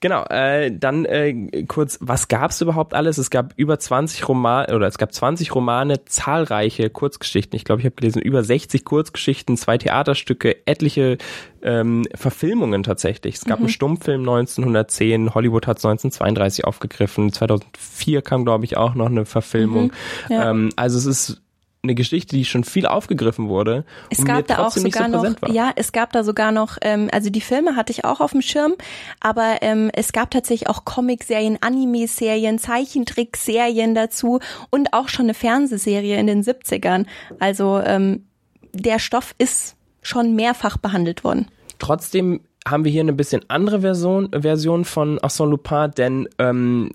[0.00, 3.18] Genau, äh, dann äh, kurz, was gab es überhaupt alles?
[3.18, 7.56] Es gab über 20 Romane oder es gab 20 Romane, zahlreiche Kurzgeschichten.
[7.56, 11.18] Ich glaube, ich habe gelesen über 60 Kurzgeschichten, zwei Theaterstücke, etliche
[11.62, 13.36] ähm, Verfilmungen tatsächlich.
[13.36, 13.66] Es gab mhm.
[13.66, 19.24] einen Stummfilm 1910, Hollywood hat es 1932 aufgegriffen, 2004 kam glaube ich auch noch eine
[19.24, 19.92] Verfilmung.
[20.28, 20.34] Mhm.
[20.34, 20.50] Ja.
[20.50, 21.42] Ähm, also es ist
[21.86, 23.84] eine Geschichte, die schon viel aufgegriffen wurde.
[24.10, 27.30] Es gab da auch sogar so noch, ja, es gab da sogar noch, ähm, also
[27.30, 28.74] die Filme hatte ich auch auf dem Schirm,
[29.20, 36.18] aber ähm, es gab tatsächlich auch Comicserien, Anime-Serien, Zeichentrickserien dazu und auch schon eine Fernsehserie
[36.18, 37.06] in den 70ern.
[37.38, 38.26] Also ähm,
[38.72, 41.46] der Stoff ist schon mehrfach behandelt worden.
[41.78, 46.90] Trotzdem haben wir hier eine bisschen andere Version, Version von Arsène Lupin, denn ähm,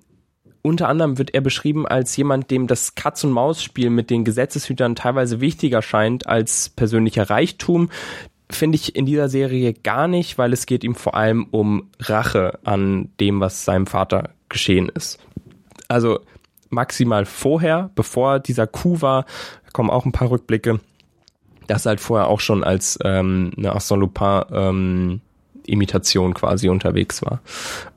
[0.62, 5.82] unter anderem wird er beschrieben als jemand, dem das Katz-und-Maus-Spiel mit den Gesetzeshütern teilweise wichtiger
[5.82, 7.89] scheint als persönlicher Reichtum.
[8.50, 12.60] Finde ich in dieser Serie gar nicht, weil es geht ihm vor allem um Rache
[12.63, 15.19] an dem, was seinem Vater geschehen ist.
[15.88, 16.19] Also
[16.69, 19.26] maximal vorher, bevor dieser Coup war,
[19.74, 20.80] kommen auch ein paar Rückblicke,
[21.67, 25.21] dass halt vorher auch schon als ähm, eine Arsène Lupin ähm,
[25.65, 27.41] Imitation quasi unterwegs war.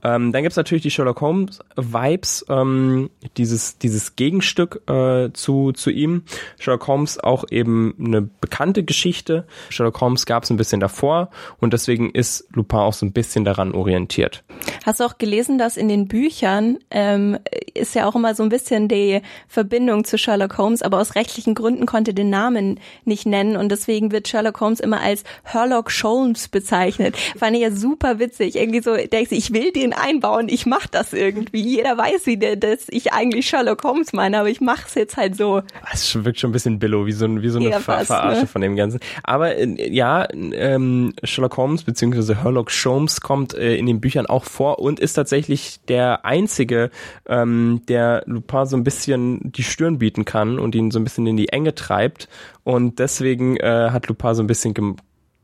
[0.03, 5.91] Ähm, dann gibt's natürlich die Sherlock Holmes Vibes, ähm, dieses, dieses Gegenstück äh, zu, zu
[5.91, 6.25] ihm.
[6.59, 9.47] Sherlock Holmes auch eben eine bekannte Geschichte.
[9.71, 13.73] Sherlock Holmes gab's ein bisschen davor und deswegen ist Lupin auch so ein bisschen daran
[13.73, 14.45] orientiert.
[14.85, 17.39] Hast du auch gelesen, dass in den Büchern ähm,
[17.75, 21.55] ist ja auch immer so ein bisschen die Verbindung zu Sherlock Holmes, aber aus rechtlichen
[21.55, 26.49] Gründen konnte den Namen nicht nennen und deswegen wird Sherlock Holmes immer als Herlock Sholmes
[26.49, 27.17] bezeichnet.
[27.37, 28.57] Fand ich ja super witzig.
[28.57, 31.63] Irgendwie so, denkst du, ich will den einbauen, ich mach das irgendwie.
[31.63, 35.37] Jeder weiß, wie der, dass ich eigentlich Sherlock Holmes meine, aber ich mach's jetzt halt
[35.37, 35.63] so.
[35.93, 38.47] Es wirkt schon ein bisschen Billow, wie so, wie so eine ja, Ver Verarsche ne?
[38.47, 39.01] von dem Ganzen.
[39.23, 44.45] Aber äh, ja, ähm, Sherlock Holmes beziehungsweise Herlock Sholmes kommt äh, in den Büchern auch
[44.45, 46.91] vor und ist tatsächlich der einzige,
[47.29, 51.27] ähm, der Lupin so ein bisschen die Stirn bieten kann und ihn so ein bisschen
[51.27, 52.29] in die Enge treibt.
[52.63, 54.75] Und deswegen äh, hat Lupin so ein bisschen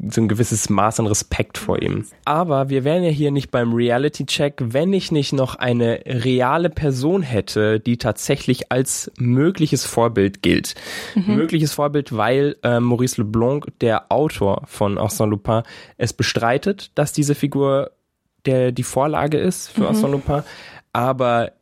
[0.08, 2.06] so ein gewisses Maß an Respekt vor ihm.
[2.24, 7.22] Aber wir wären ja hier nicht beim Reality-Check, wenn ich nicht noch eine reale Person
[7.22, 10.74] hätte, die tatsächlich als mögliches Vorbild gilt.
[11.14, 11.36] Mhm.
[11.36, 15.62] Mögliches Vorbild, weil äh, Maurice Leblanc, der Autor von Arsène Lupin,
[15.96, 17.90] es bestreitet, dass diese Figur
[18.46, 19.88] der die Vorlage ist für mhm.
[19.88, 20.42] Arsène Lupin,
[20.92, 21.52] aber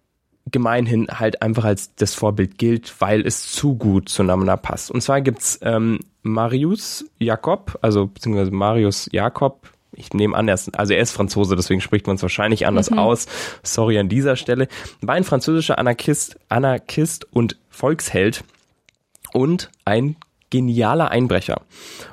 [0.50, 4.90] gemeinhin halt einfach als das Vorbild gilt, weil es zu gut zueinander passt.
[4.90, 10.78] Und zwar gibt's ähm, Marius Jakob, also beziehungsweise Marius Jakob, ich nehme an, er ist,
[10.78, 12.98] also er ist Franzose, deswegen spricht man es wahrscheinlich anders mhm.
[12.98, 13.26] aus.
[13.62, 14.68] Sorry an dieser Stelle.
[15.00, 18.44] War ein französischer Anarchist, Anarchist und Volksheld
[19.32, 20.16] und ein
[20.50, 21.62] genialer Einbrecher.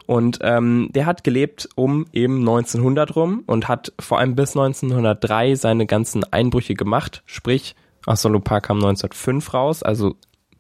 [0.05, 5.55] Und ähm, der hat gelebt um eben 1900 rum und hat vor allem bis 1903
[5.55, 10.15] seine ganzen Einbrüche gemacht, sprich Arsène Lupin kam 1905 raus, also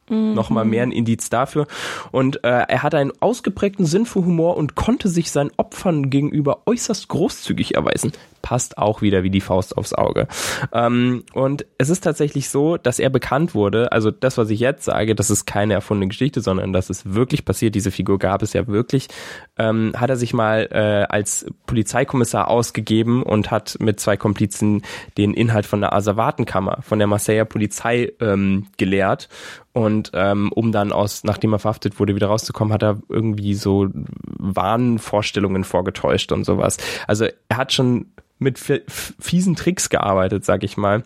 [0.09, 0.33] Mhm.
[0.33, 1.67] Nochmal mehr ein Indiz dafür.
[2.11, 6.61] Und äh, er hatte einen ausgeprägten Sinn für Humor und konnte sich seinen Opfern gegenüber
[6.67, 8.11] äußerst großzügig erweisen
[8.45, 10.27] passt auch wieder wie die Faust aufs Auge.
[10.71, 14.85] Ähm, und es ist tatsächlich so, dass er bekannt wurde, also das, was ich jetzt
[14.85, 18.53] sage, das ist keine erfundene Geschichte, sondern das ist wirklich passiert, diese Figur gab es
[18.53, 19.07] ja wirklich,
[19.57, 24.83] ähm, hat er sich mal äh, als Polizeikommissar ausgegeben und hat mit zwei Komplizen
[25.17, 29.27] den Inhalt von der Asservatenkammer, von der Marseiller Polizei ähm, gelehrt
[29.75, 33.89] und ähm, um dann aus, nachdem er verhaftet wurde, wieder rauszukommen, hat er irgendwie so
[33.91, 36.77] Wahnvorstellungen vorgetäuscht und sowas.
[37.07, 38.05] Also er hat schon
[38.37, 41.03] mit fiesen Tricks gearbeitet, sag ich mal.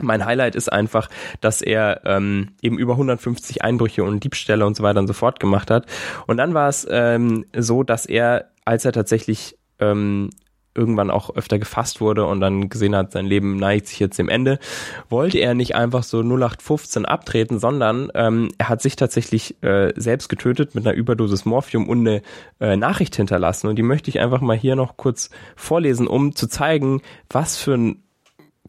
[0.00, 1.08] Mein Highlight ist einfach,
[1.40, 5.40] dass er ähm, eben über 150 Einbrüche und Diebstähle und so weiter und so fort
[5.40, 5.86] gemacht hat.
[6.26, 10.30] Und dann war es ähm, so, dass er, als er tatsächlich ähm,
[10.78, 14.28] irgendwann auch öfter gefasst wurde und dann gesehen hat, sein Leben neigt sich jetzt dem
[14.28, 14.58] Ende,
[15.10, 20.28] wollte er nicht einfach so 0815 abtreten, sondern ähm, er hat sich tatsächlich äh, selbst
[20.28, 22.22] getötet mit einer Überdosis Morphium und eine
[22.60, 23.66] äh, Nachricht hinterlassen.
[23.66, 27.74] Und die möchte ich einfach mal hier noch kurz vorlesen, um zu zeigen, was für
[27.74, 28.02] ein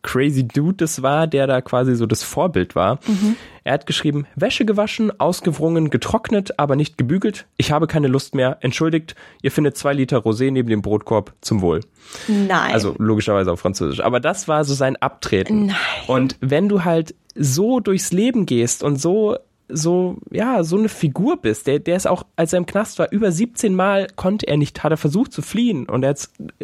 [0.02, 3.00] crazy Dude das war, der da quasi so das Vorbild war.
[3.06, 3.36] Mhm.
[3.69, 7.45] Er hat geschrieben, Wäsche gewaschen, ausgewrungen, getrocknet, aber nicht gebügelt.
[7.55, 8.58] Ich habe keine Lust mehr.
[8.62, 11.34] Entschuldigt, ihr findet zwei Liter Rosé neben dem Brotkorb.
[11.41, 11.82] Zum Wohl.
[12.27, 12.73] Nein.
[12.73, 13.99] Also logischerweise auf Französisch.
[13.99, 15.67] Aber das war so sein Abtreten.
[15.67, 15.75] Nein.
[16.08, 19.38] Und wenn du halt so durchs Leben gehst und so
[19.71, 23.12] so, ja, so eine Figur bist, der, der ist auch, als er im Knast war,
[23.12, 26.15] über 17 Mal konnte er nicht, hat er versucht zu fliehen und er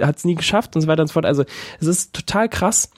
[0.01, 1.27] hat es nie geschafft und so weiter und so fort.
[1.27, 1.43] Also
[1.79, 2.89] es ist total krass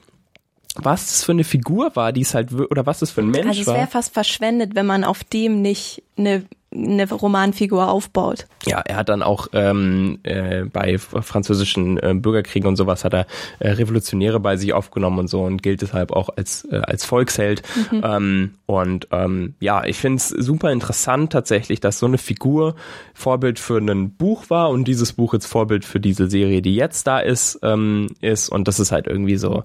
[0.83, 3.45] was das für eine Figur war, die es halt, oder was das für ein Mensch
[3.45, 3.49] war.
[3.49, 8.45] Also es wäre fast verschwendet, wenn man auf dem nicht eine eine Romanfigur aufbaut.
[8.65, 13.25] Ja, er hat dann auch ähm, äh, bei französischen äh, Bürgerkriegen und sowas hat er
[13.59, 17.63] äh, Revolutionäre bei sich aufgenommen und so und gilt deshalb auch als äh, als Volksheld.
[17.91, 18.01] Mhm.
[18.03, 22.75] Ähm, und ähm, ja, ich finde es super interessant tatsächlich, dass so eine Figur
[23.13, 27.07] Vorbild für ein Buch war und dieses Buch jetzt Vorbild für diese Serie, die jetzt
[27.07, 29.63] da ist, ähm, ist und das ist halt irgendwie so.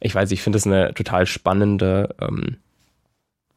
[0.00, 2.56] Ich weiß, ich finde das eine total spannende ähm,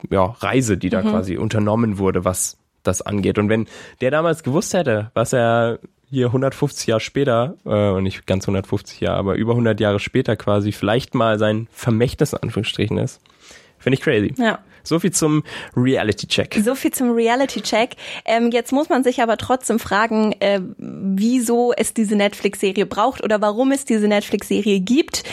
[0.10, 1.10] ja, Reise, die da mhm.
[1.10, 3.38] quasi unternommen wurde, was das angeht.
[3.38, 3.68] Und wenn
[4.02, 5.80] der damals gewusst hätte, was er
[6.10, 10.72] hier 150 Jahre später, äh, nicht ganz 150 Jahre, aber über 100 Jahre später quasi
[10.72, 13.22] vielleicht mal sein Vermächtnis in Anführungsstrichen ist,
[13.78, 14.34] finde ich crazy.
[14.38, 14.60] Ja.
[14.88, 15.44] So viel zum
[15.76, 16.60] Reality-Check.
[16.64, 17.96] So viel zum Reality-Check.
[18.26, 23.42] Ähm, jetzt muss man sich aber trotzdem fragen, äh, wieso es diese Netflix-Serie braucht oder
[23.42, 25.24] warum es diese Netflix-Serie gibt.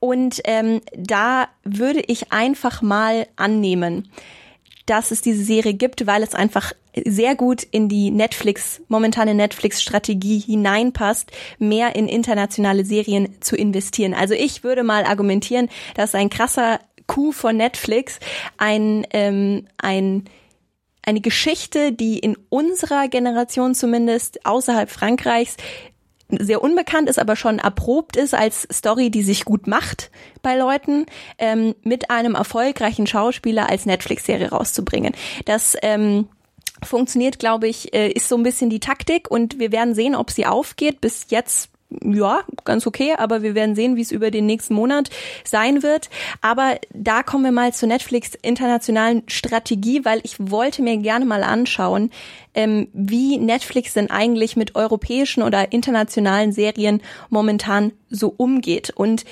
[0.00, 4.08] Und ähm, da würde ich einfach mal annehmen,
[4.86, 6.72] dass es diese Serie gibt, weil es einfach
[7.06, 14.14] sehr gut in die Netflix, momentane Netflix-Strategie hineinpasst, mehr in internationale Serien zu investieren.
[14.14, 18.18] Also ich würde mal argumentieren, dass ein krasser Coup von Netflix
[18.58, 20.24] ein, ähm, ein
[21.04, 25.56] eine Geschichte, die in unserer Generation zumindest außerhalb Frankreichs
[26.38, 31.06] sehr unbekannt ist, aber schon erprobt ist als Story, die sich gut macht bei Leuten,
[31.38, 35.14] ähm, mit einem erfolgreichen Schauspieler als Netflix-Serie rauszubringen.
[35.44, 36.28] Das ähm,
[36.82, 40.30] funktioniert, glaube ich, äh, ist so ein bisschen die Taktik und wir werden sehen, ob
[40.30, 41.00] sie aufgeht.
[41.00, 41.68] Bis jetzt
[42.04, 45.10] ja, ganz okay, aber wir werden sehen, wie es über den nächsten Monat
[45.44, 46.10] sein wird.
[46.40, 51.42] Aber da kommen wir mal zur Netflix internationalen Strategie, weil ich wollte mir gerne mal
[51.42, 52.10] anschauen,
[52.54, 59.24] ähm, wie Netflix denn eigentlich mit europäischen oder internationalen Serien momentan so umgeht und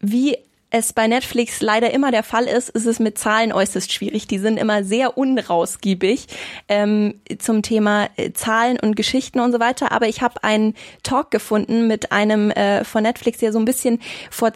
[0.00, 0.36] wie
[0.74, 4.26] es bei Netflix leider immer der Fall ist, ist es mit Zahlen äußerst schwierig.
[4.26, 6.26] Die sind immer sehr unrausgiebig
[6.66, 9.92] ähm, zum Thema äh, Zahlen und Geschichten und so weiter.
[9.92, 14.00] Aber ich habe einen Talk gefunden mit einem äh, von Netflix, der so ein bisschen
[14.32, 14.50] vor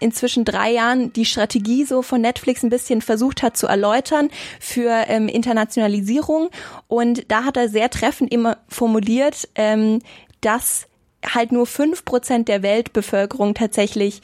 [0.00, 5.04] inzwischen drei Jahren die Strategie so von Netflix ein bisschen versucht hat zu erläutern für
[5.06, 6.50] ähm, Internationalisierung.
[6.88, 10.00] Und da hat er sehr treffend immer formuliert, ähm,
[10.40, 10.88] dass
[11.32, 14.20] halt nur fünf Prozent der Weltbevölkerung tatsächlich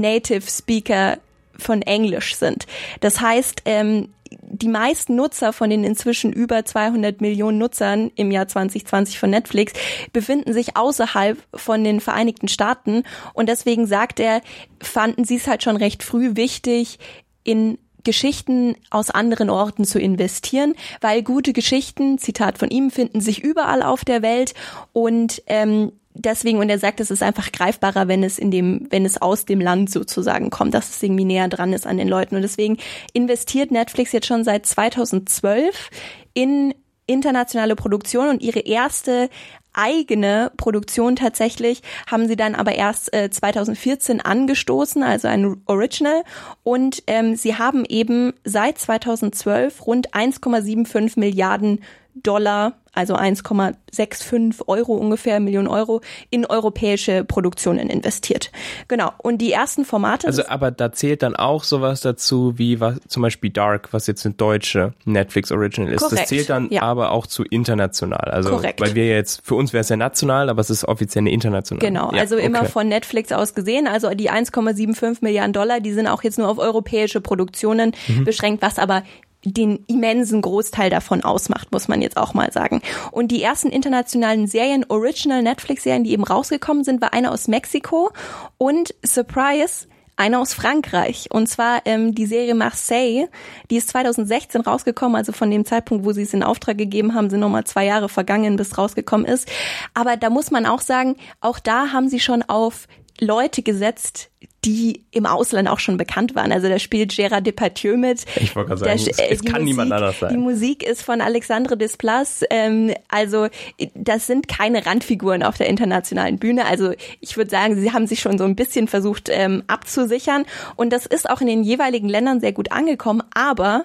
[0.00, 1.18] Native Speaker
[1.56, 2.66] von Englisch sind.
[3.00, 4.08] Das heißt, ähm,
[4.40, 9.72] die meisten Nutzer von den inzwischen über 200 Millionen Nutzern im Jahr 2020 von Netflix
[10.12, 14.40] befinden sich außerhalb von den Vereinigten Staaten und deswegen sagt er,
[14.80, 16.98] fanden sie es halt schon recht früh wichtig,
[17.44, 23.42] in Geschichten aus anderen Orten zu investieren, weil gute Geschichten, Zitat von ihm, finden sich
[23.42, 24.54] überall auf der Welt
[24.92, 29.04] und ähm, deswegen, und er sagt, es ist einfach greifbarer, wenn es in dem, wenn
[29.04, 32.36] es aus dem Land sozusagen kommt, dass es irgendwie näher dran ist an den Leuten.
[32.36, 32.78] Und deswegen
[33.12, 35.90] investiert Netflix jetzt schon seit 2012
[36.32, 36.74] in
[37.06, 39.28] internationale Produktion und ihre erste
[39.74, 46.22] eigene Produktion tatsächlich haben sie dann aber erst äh, 2014 angestoßen, also ein Original.
[46.62, 51.80] Und ähm, sie haben eben seit 2012 rund 1,75 Milliarden
[52.14, 58.50] Dollar also 1,65 Euro ungefähr, Millionen Euro, in europäische Produktionen investiert.
[58.88, 59.12] Genau.
[59.18, 60.26] Und die ersten Formate.
[60.26, 64.24] Also, aber da zählt dann auch sowas dazu, wie was, zum Beispiel Dark, was jetzt
[64.24, 66.02] eine deutsche Netflix Original ist.
[66.02, 66.82] Korrekt, das zählt dann ja.
[66.82, 68.30] aber auch zu international.
[68.30, 68.80] Also, Korrekt.
[68.80, 71.86] weil wir jetzt, für uns wäre es ja national, aber es ist offiziell eine internationale.
[71.86, 72.12] Genau.
[72.12, 72.46] Ja, also okay.
[72.46, 73.86] immer von Netflix aus gesehen.
[73.86, 78.24] Also die 1,75 Milliarden Dollar, die sind auch jetzt nur auf europäische Produktionen mhm.
[78.24, 79.02] beschränkt, was aber
[79.44, 82.82] den immensen Großteil davon ausmacht, muss man jetzt auch mal sagen.
[83.10, 88.10] Und die ersten internationalen Serien, Original Netflix-Serien, die eben rausgekommen sind, war eine aus Mexiko
[88.58, 89.86] und Surprise,
[90.16, 91.28] eine aus Frankreich.
[91.30, 93.26] Und zwar ähm, die Serie Marseille,
[93.70, 97.30] die ist 2016 rausgekommen, also von dem Zeitpunkt, wo sie es in Auftrag gegeben haben,
[97.30, 99.48] sind nochmal zwei Jahre vergangen, bis rausgekommen ist.
[99.92, 102.86] Aber da muss man auch sagen, auch da haben sie schon auf
[103.20, 104.30] Leute gesetzt,
[104.64, 106.52] die im Ausland auch schon bekannt waren.
[106.52, 108.24] Also da spielt Gérard Depardieu mit.
[108.36, 110.30] Ich wollte gerade sagen, der, es, es kann Musik, niemand anders sein.
[110.30, 112.42] Die Musik ist von Alexandre Desplas.
[112.50, 113.48] Ähm, also
[113.94, 116.66] das sind keine Randfiguren auf der internationalen Bühne.
[116.66, 120.44] Also ich würde sagen, sie haben sich schon so ein bisschen versucht ähm, abzusichern.
[120.76, 123.22] Und das ist auch in den jeweiligen Ländern sehr gut angekommen.
[123.34, 123.84] Aber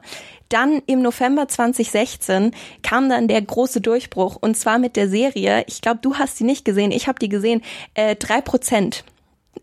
[0.49, 2.51] dann im November 2016
[2.81, 5.63] kam dann der große Durchbruch und zwar mit der Serie.
[5.67, 6.91] Ich glaube, du hast sie nicht gesehen.
[6.91, 7.61] Ich habe die gesehen.
[7.93, 9.03] Äh, drei Prozent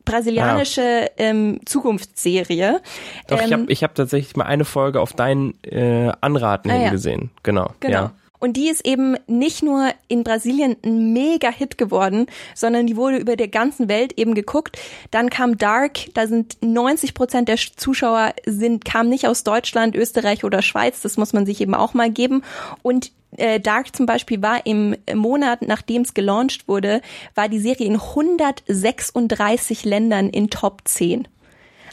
[0.04, 1.12] brasilianische ah.
[1.18, 2.80] ähm, Zukunftsserie.
[3.28, 6.84] Doch, ähm, ich habe ich hab tatsächlich mal eine Folge auf dein äh, Anraten ah,
[6.84, 6.90] ja.
[6.90, 7.30] gesehen.
[7.42, 7.72] Genau.
[7.80, 7.94] Genau.
[7.94, 8.12] Ja.
[8.38, 13.36] Und die ist eben nicht nur in Brasilien ein Mega-Hit geworden, sondern die wurde über
[13.36, 14.78] der ganzen Welt eben geguckt.
[15.10, 20.44] Dann kam Dark, da sind 90 Prozent der Zuschauer sind, kamen nicht aus Deutschland, Österreich
[20.44, 22.42] oder Schweiz, das muss man sich eben auch mal geben.
[22.82, 27.00] Und äh, Dark zum Beispiel war im Monat, nachdem es gelauncht wurde,
[27.34, 31.28] war die Serie in 136 Ländern in Top 10.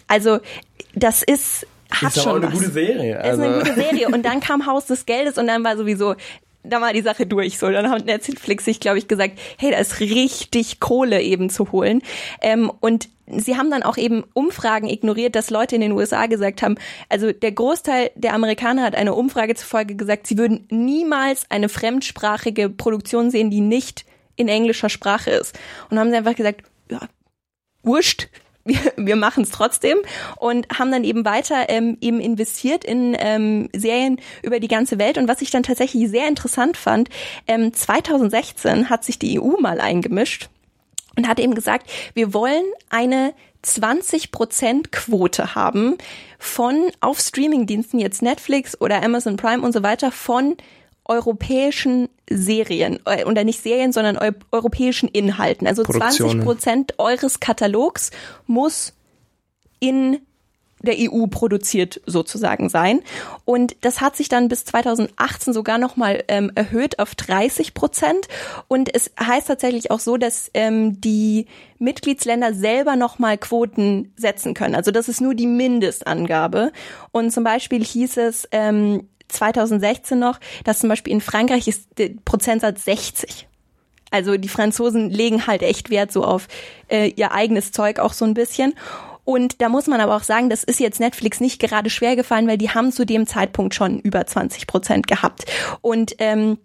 [0.08, 0.40] Also
[0.96, 1.66] das ist
[2.02, 2.54] hat ist schon auch eine was.
[2.60, 3.18] gute Serie.
[3.20, 4.08] Es ist eine Also- gute Serie.
[4.08, 6.16] Und dann kam Haus des Geldes und dann war sowieso,
[6.66, 7.58] da war die Sache durch.
[7.60, 11.72] So, dann hat Netflix sich, glaube ich, gesagt, hey, da ist richtig Kohle eben zu
[11.74, 12.02] holen.
[12.42, 16.62] Ähm, und sie haben dann auch eben Umfragen ignoriert, dass Leute in den USA gesagt
[16.62, 16.76] haben,
[17.10, 22.70] also der Großteil der Amerikaner hat eine Umfrage zufolge gesagt, sie würden niemals eine fremdsprachige
[22.70, 24.06] Produktion sehen, die nicht
[24.38, 25.58] in englischer Sprache ist.
[25.90, 27.02] Und haben sie einfach gesagt, ja,
[27.84, 28.30] wurscht,
[28.66, 29.98] wir, wir machen es trotzdem
[30.38, 35.18] und haben dann eben weiter ähm, eben investiert in ähm, Serien über die ganze Welt.
[35.18, 37.10] Und was ich dann tatsächlich sehr interessant fand,
[37.48, 40.50] ähm, 2016 hat sich die EU mal eingemischt
[41.16, 43.34] und hat eben gesagt, wir wollen eine
[43.64, 45.98] 20% Quote haben
[46.38, 50.58] von auf Streamingdiensten, jetzt Netflix oder Amazon Prime und so weiter, von
[51.06, 55.68] europäischen Serien, äh, oder nicht Serien, sondern eu europäischen Inhalten.
[55.68, 56.44] Also 20 Produktionen.
[56.44, 58.12] Prozent eures Katalogs
[58.48, 58.94] muss
[59.80, 60.20] in
[60.84, 63.02] der EU produziert sozusagen sein.
[63.46, 68.28] Und das hat sich dann bis 2018 sogar nochmal ähm, erhöht auf 30 Prozent.
[68.68, 71.48] Und es heißt tatsächlich auch so, dass ähm, die
[71.80, 74.76] Mitgliedsländer selber nochmal Quoten setzen können.
[74.76, 76.72] Also das ist nur die Mindestangabe.
[77.12, 82.12] Und zum Beispiel hieß es ähm, 2016 noch, dass zum Beispiel in Frankreich ist der
[82.26, 83.48] Prozentsatz 60.
[84.12, 86.48] Also die Franzosen legen halt echt Wert so auf
[86.88, 88.76] äh, ihr eigenes Zeug auch so ein bisschen.
[89.26, 92.48] Und da muss man aber auch sagen, das ist jetzt Netflix nicht gerade schwer gefallen,
[92.48, 95.46] weil die haben zu dem Zeitpunkt schon über 20 Prozent gehabt.
[95.82, 96.58] Und ähm,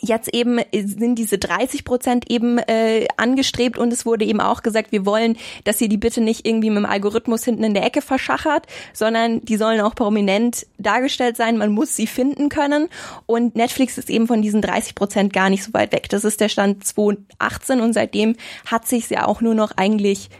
[0.00, 4.92] Jetzt eben sind diese 30 Prozent eben äh, angestrebt und es wurde eben auch gesagt,
[4.92, 8.02] wir wollen, dass ihr die bitte nicht irgendwie mit dem Algorithmus hinten in der Ecke
[8.02, 11.56] verschachert, sondern die sollen auch prominent dargestellt sein.
[11.56, 12.88] Man muss sie finden können
[13.26, 16.08] und Netflix ist eben von diesen 30 Prozent gar nicht so weit weg.
[16.08, 18.36] Das ist der Stand 2018 und seitdem
[18.66, 20.30] hat sich ja auch nur noch eigentlich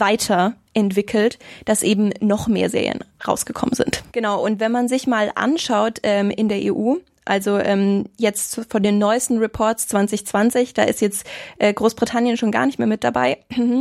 [0.00, 4.02] weiterentwickelt, dass eben noch mehr Serien rausgekommen sind.
[4.12, 8.82] Genau, und wenn man sich mal anschaut ähm, in der EU, also ähm, jetzt von
[8.82, 11.26] den neuesten Reports 2020, da ist jetzt
[11.58, 13.38] äh, Großbritannien schon gar nicht mehr mit dabei,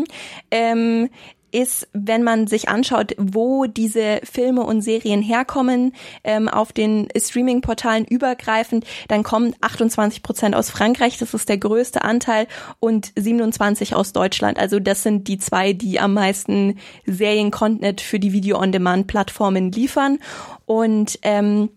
[0.51, 1.09] ähm,
[1.53, 8.05] ist, wenn man sich anschaut, wo diese Filme und Serien herkommen, ähm, auf den Streaming-Portalen
[8.05, 12.47] übergreifend, dann kommen 28 Prozent aus Frankreich, das ist der größte Anteil,
[12.79, 14.57] und 27 aus Deutschland.
[14.57, 20.17] Also das sind die zwei, die am meisten Serien-Content für die Video-on-Demand-Plattformen liefern.
[20.65, 21.69] Und ähm,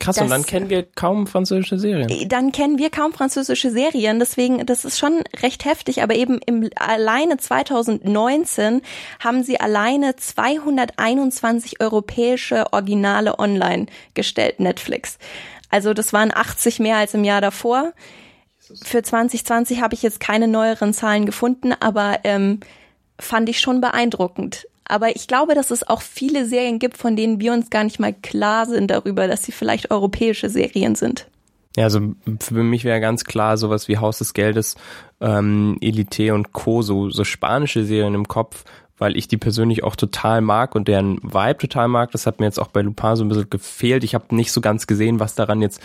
[0.00, 2.28] Krass, und Das- dann kennen wir kaum französische Serien.
[2.28, 6.68] dann kennen wir kaum französische Serien, deswegen, das ist schon recht heftig, aber eben im
[6.74, 8.82] alleine 2019
[9.20, 15.18] haben sie alleine 221 europäische Originale online gestellt, Netflix.
[15.70, 17.92] Also das waren 80 mehr als im Jahr davor.
[18.84, 22.60] Für 2020 habe ich jetzt keine neueren Zahlen gefunden, aber ähm,
[23.18, 24.66] fand ich schon beeindruckend.
[24.90, 28.00] Aber ich glaube, dass es auch viele Serien gibt, von denen wir uns gar nicht
[28.00, 31.26] mal klar sind darüber, dass sie vielleicht europäische Serien sind.
[31.76, 32.00] Ja, also
[32.40, 34.74] für mich wäre ganz klar sowas wie Haus des Geldes,
[35.20, 38.64] ähm, Elite und Co., so, so spanische Serien im Kopf,
[38.98, 42.10] weil ich die persönlich auch total mag und deren Vibe total mag.
[42.10, 44.02] Das hat mir jetzt auch bei Lupin so ein bisschen gefehlt.
[44.02, 45.80] Ich habe nicht so ganz gesehen, was daran jetzt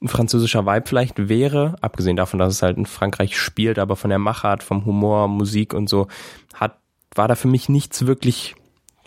[0.00, 4.10] ein französischer Vibe vielleicht wäre, abgesehen davon, dass es halt in Frankreich spielt, aber von
[4.10, 6.06] der Machart, vom Humor, Musik und so,
[6.54, 6.78] hat,
[7.16, 8.54] war da für mich nichts wirklich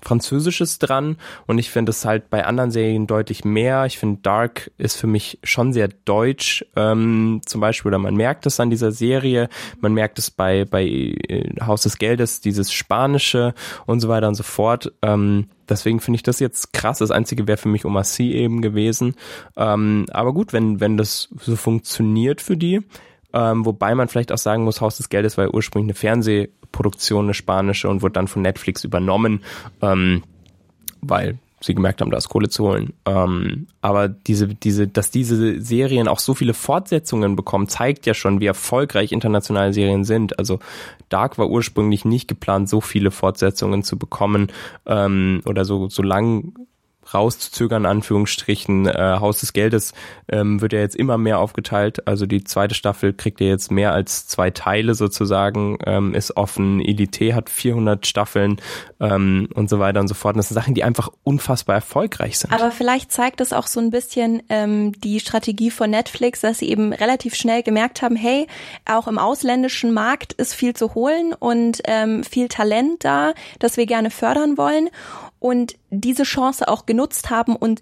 [0.01, 3.85] Französisches dran und ich finde es halt bei anderen Serien deutlich mehr.
[3.85, 8.45] Ich finde Dark ist für mich schon sehr deutsch, ähm, zum Beispiel, oder man merkt
[8.45, 9.49] es an dieser Serie,
[9.81, 13.53] man merkt es bei, bei äh, Haus des Geldes, dieses Spanische
[13.85, 14.91] und so weiter und so fort.
[15.01, 16.99] Ähm, deswegen finde ich das jetzt krass.
[16.99, 19.15] Das Einzige wäre für mich Omar Sy eben gewesen.
[19.57, 22.81] Ähm, aber gut, wenn, wenn das so funktioniert für die,
[23.33, 27.25] ähm, wobei man vielleicht auch sagen muss, Haus des Geldes war ja ursprünglich eine Fernsehproduktion,
[27.25, 29.43] eine spanische und wurde dann von Netflix übernommen,
[29.81, 30.23] ähm,
[31.01, 32.93] weil sie gemerkt haben, da ist Kohle zu holen.
[33.05, 38.39] Ähm, aber diese, diese, dass diese Serien auch so viele Fortsetzungen bekommen, zeigt ja schon,
[38.39, 40.39] wie erfolgreich internationale Serien sind.
[40.39, 40.59] Also
[41.09, 44.47] Dark war ursprünglich nicht geplant, so viele Fortsetzungen zu bekommen
[44.85, 46.53] ähm, oder so, so lang
[47.13, 48.87] rauszuzögern, Anführungsstrichen.
[48.87, 49.93] Äh, Haus des Geldes
[50.31, 52.07] ähm, wird ja jetzt immer mehr aufgeteilt.
[52.07, 56.81] Also die zweite Staffel kriegt ja jetzt mehr als zwei Teile sozusagen, ähm, ist offen.
[56.81, 58.61] Elite hat 400 Staffeln
[58.99, 60.35] ähm, und so weiter und so fort.
[60.35, 62.53] Und das sind Sachen, die einfach unfassbar erfolgreich sind.
[62.53, 66.69] Aber vielleicht zeigt es auch so ein bisschen ähm, die Strategie von Netflix, dass sie
[66.69, 68.47] eben relativ schnell gemerkt haben, hey,
[68.85, 73.85] auch im ausländischen Markt ist viel zu holen und ähm, viel Talent da, das wir
[73.85, 74.89] gerne fördern wollen
[75.39, 77.81] und diese Chance auch genutzt haben und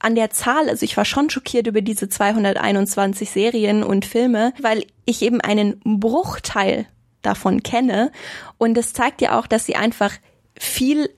[0.00, 4.84] an der Zahl, also ich war schon schockiert über diese 221 Serien und Filme, weil
[5.06, 6.86] ich eben einen Bruchteil
[7.22, 8.12] davon kenne.
[8.58, 10.12] Und es zeigt ja auch, dass sie einfach
[10.56, 11.10] viel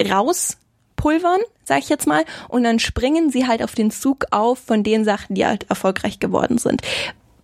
[0.00, 4.82] rauspulvern, sag ich jetzt mal, und dann springen sie halt auf den Zug auf von
[4.82, 6.80] den Sachen, die halt erfolgreich geworden sind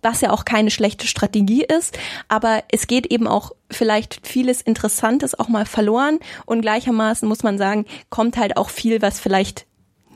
[0.01, 1.97] was ja auch keine schlechte Strategie ist,
[2.27, 7.57] aber es geht eben auch vielleicht vieles Interessantes auch mal verloren und gleichermaßen muss man
[7.57, 9.65] sagen, kommt halt auch viel, was vielleicht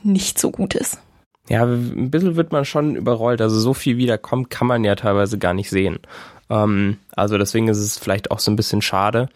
[0.02, 0.98] nicht so gut ist.
[1.48, 3.42] Ja, ein bisschen wird man schon überrollt.
[3.42, 5.98] Also so viel wiederkommt, kann man ja teilweise gar nicht sehen.
[6.48, 9.28] Ähm, also deswegen ist es vielleicht auch so ein bisschen schade,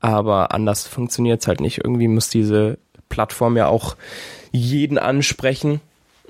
[0.00, 1.78] aber anders funktioniert es halt nicht.
[1.82, 2.78] Irgendwie muss diese
[3.08, 3.96] Plattform ja auch
[4.52, 5.80] jeden ansprechen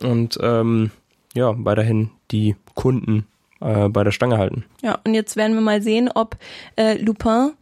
[0.01, 0.91] und ähm,
[1.35, 3.27] ja, weiterhin die Kunden
[3.61, 4.65] äh, bei der Stange halten.
[4.83, 6.37] Ja, und jetzt werden wir mal sehen, ob
[6.77, 7.53] äh, Lupin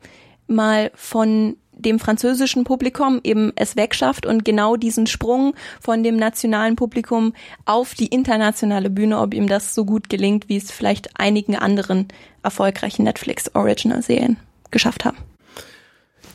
[0.46, 6.76] mal von dem französischen Publikum eben es wegschafft und genau diesen Sprung von dem nationalen
[6.76, 7.34] Publikum
[7.64, 12.08] auf die internationale Bühne, ob ihm das so gut gelingt, wie es vielleicht einigen anderen
[12.42, 14.36] erfolgreichen Netflix Original Serien
[14.70, 15.16] geschafft haben.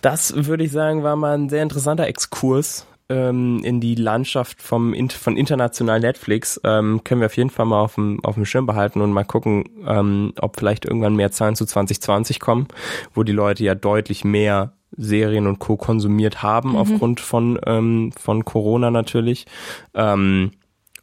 [0.01, 4.93] Das würde ich sagen, war mal ein sehr interessanter Exkurs ähm, in die Landschaft vom
[5.09, 8.65] von international Netflix ähm, können wir auf jeden Fall mal auf dem, auf dem Schirm
[8.65, 12.67] behalten und mal gucken, ähm, ob vielleicht irgendwann mehr Zahlen zu 2020 kommen,
[13.13, 15.77] wo die Leute ja deutlich mehr Serien und Co.
[15.77, 16.75] konsumiert haben mhm.
[16.75, 19.45] aufgrund von, ähm, von Corona natürlich.
[19.93, 20.51] Ähm,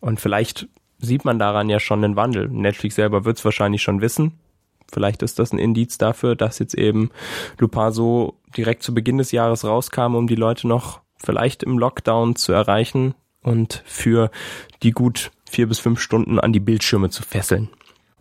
[0.00, 2.48] und vielleicht sieht man daran ja schon einen Wandel.
[2.48, 4.32] Netflix selber wird es wahrscheinlich schon wissen.
[4.92, 7.11] Vielleicht ist das ein Indiz dafür, dass jetzt eben
[7.59, 12.36] Lupin so direkt zu Beginn des Jahres rauskam, um die Leute noch vielleicht im Lockdown
[12.36, 14.30] zu erreichen und für
[14.82, 17.68] die gut vier bis fünf Stunden an die Bildschirme zu fesseln.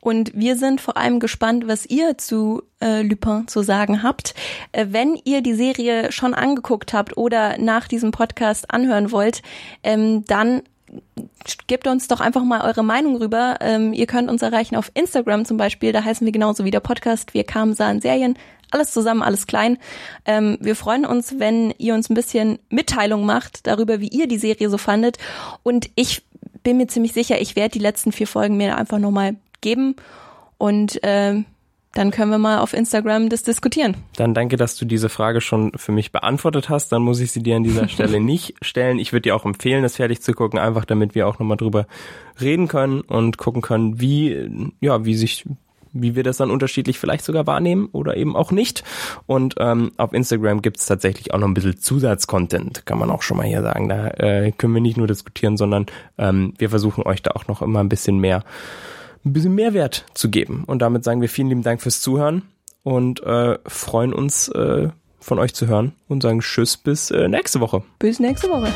[0.06, 4.36] Und wir sind vor allem gespannt, was ihr zu äh, Lupin zu sagen habt.
[4.72, 9.42] Äh, wenn ihr die Serie schon angeguckt habt oder nach diesem Podcast anhören wollt,
[9.82, 10.62] ähm, dann
[11.68, 13.58] gebt uns doch einfach mal eure Meinung rüber.
[13.62, 16.80] Ähm, ihr könnt uns erreichen auf Instagram zum Beispiel, da heißen wir genauso wie der
[16.80, 17.34] Podcast.
[17.34, 18.38] Wir kamen, sahen Serien,
[18.72, 19.78] alles zusammen, alles klein.
[20.26, 24.38] Ähm, wir freuen uns, wenn ihr uns ein bisschen Mitteilung macht darüber, wie ihr die
[24.38, 25.18] Serie so fandet.
[25.64, 26.24] Und ich
[26.64, 29.96] bin mir ziemlich sicher, ich werde die letzten vier Folgen mir einfach nochmal geben
[30.58, 31.44] und äh,
[31.96, 33.96] dann können wir mal auf Instagram das diskutieren.
[34.18, 36.92] Dann danke, dass du diese Frage schon für mich beantwortet hast.
[36.92, 39.00] Dann muss ich sie dir an dieser Stelle nicht stellen.
[39.00, 41.88] Ich würde dir auch empfehlen, das fertig zu gucken, einfach damit wir auch nochmal drüber
[42.40, 45.46] reden können und gucken können, wie, ja, wie sich
[45.98, 48.84] wie wir das dann unterschiedlich vielleicht sogar wahrnehmen oder eben auch nicht.
[49.28, 53.38] Und ähm, auf Instagram gibt's tatsächlich auch noch ein bisschen Zusatzcontent, kann man auch schon
[53.38, 53.88] mal hier sagen.
[53.88, 55.86] Da äh, können wir nicht nur diskutieren, sondern
[56.18, 58.44] ähm, wir versuchen euch da auch noch immer ein bisschen mehr,
[59.26, 60.64] ein bisschen Mehrwert zu geben.
[60.66, 62.44] Und damit sagen wir vielen lieben Dank fürs Zuhören
[62.84, 67.60] und äh, freuen uns äh, von euch zu hören und sagen Tschüss bis äh, nächste
[67.60, 67.84] Woche.
[68.00, 68.72] Bis nächste Woche.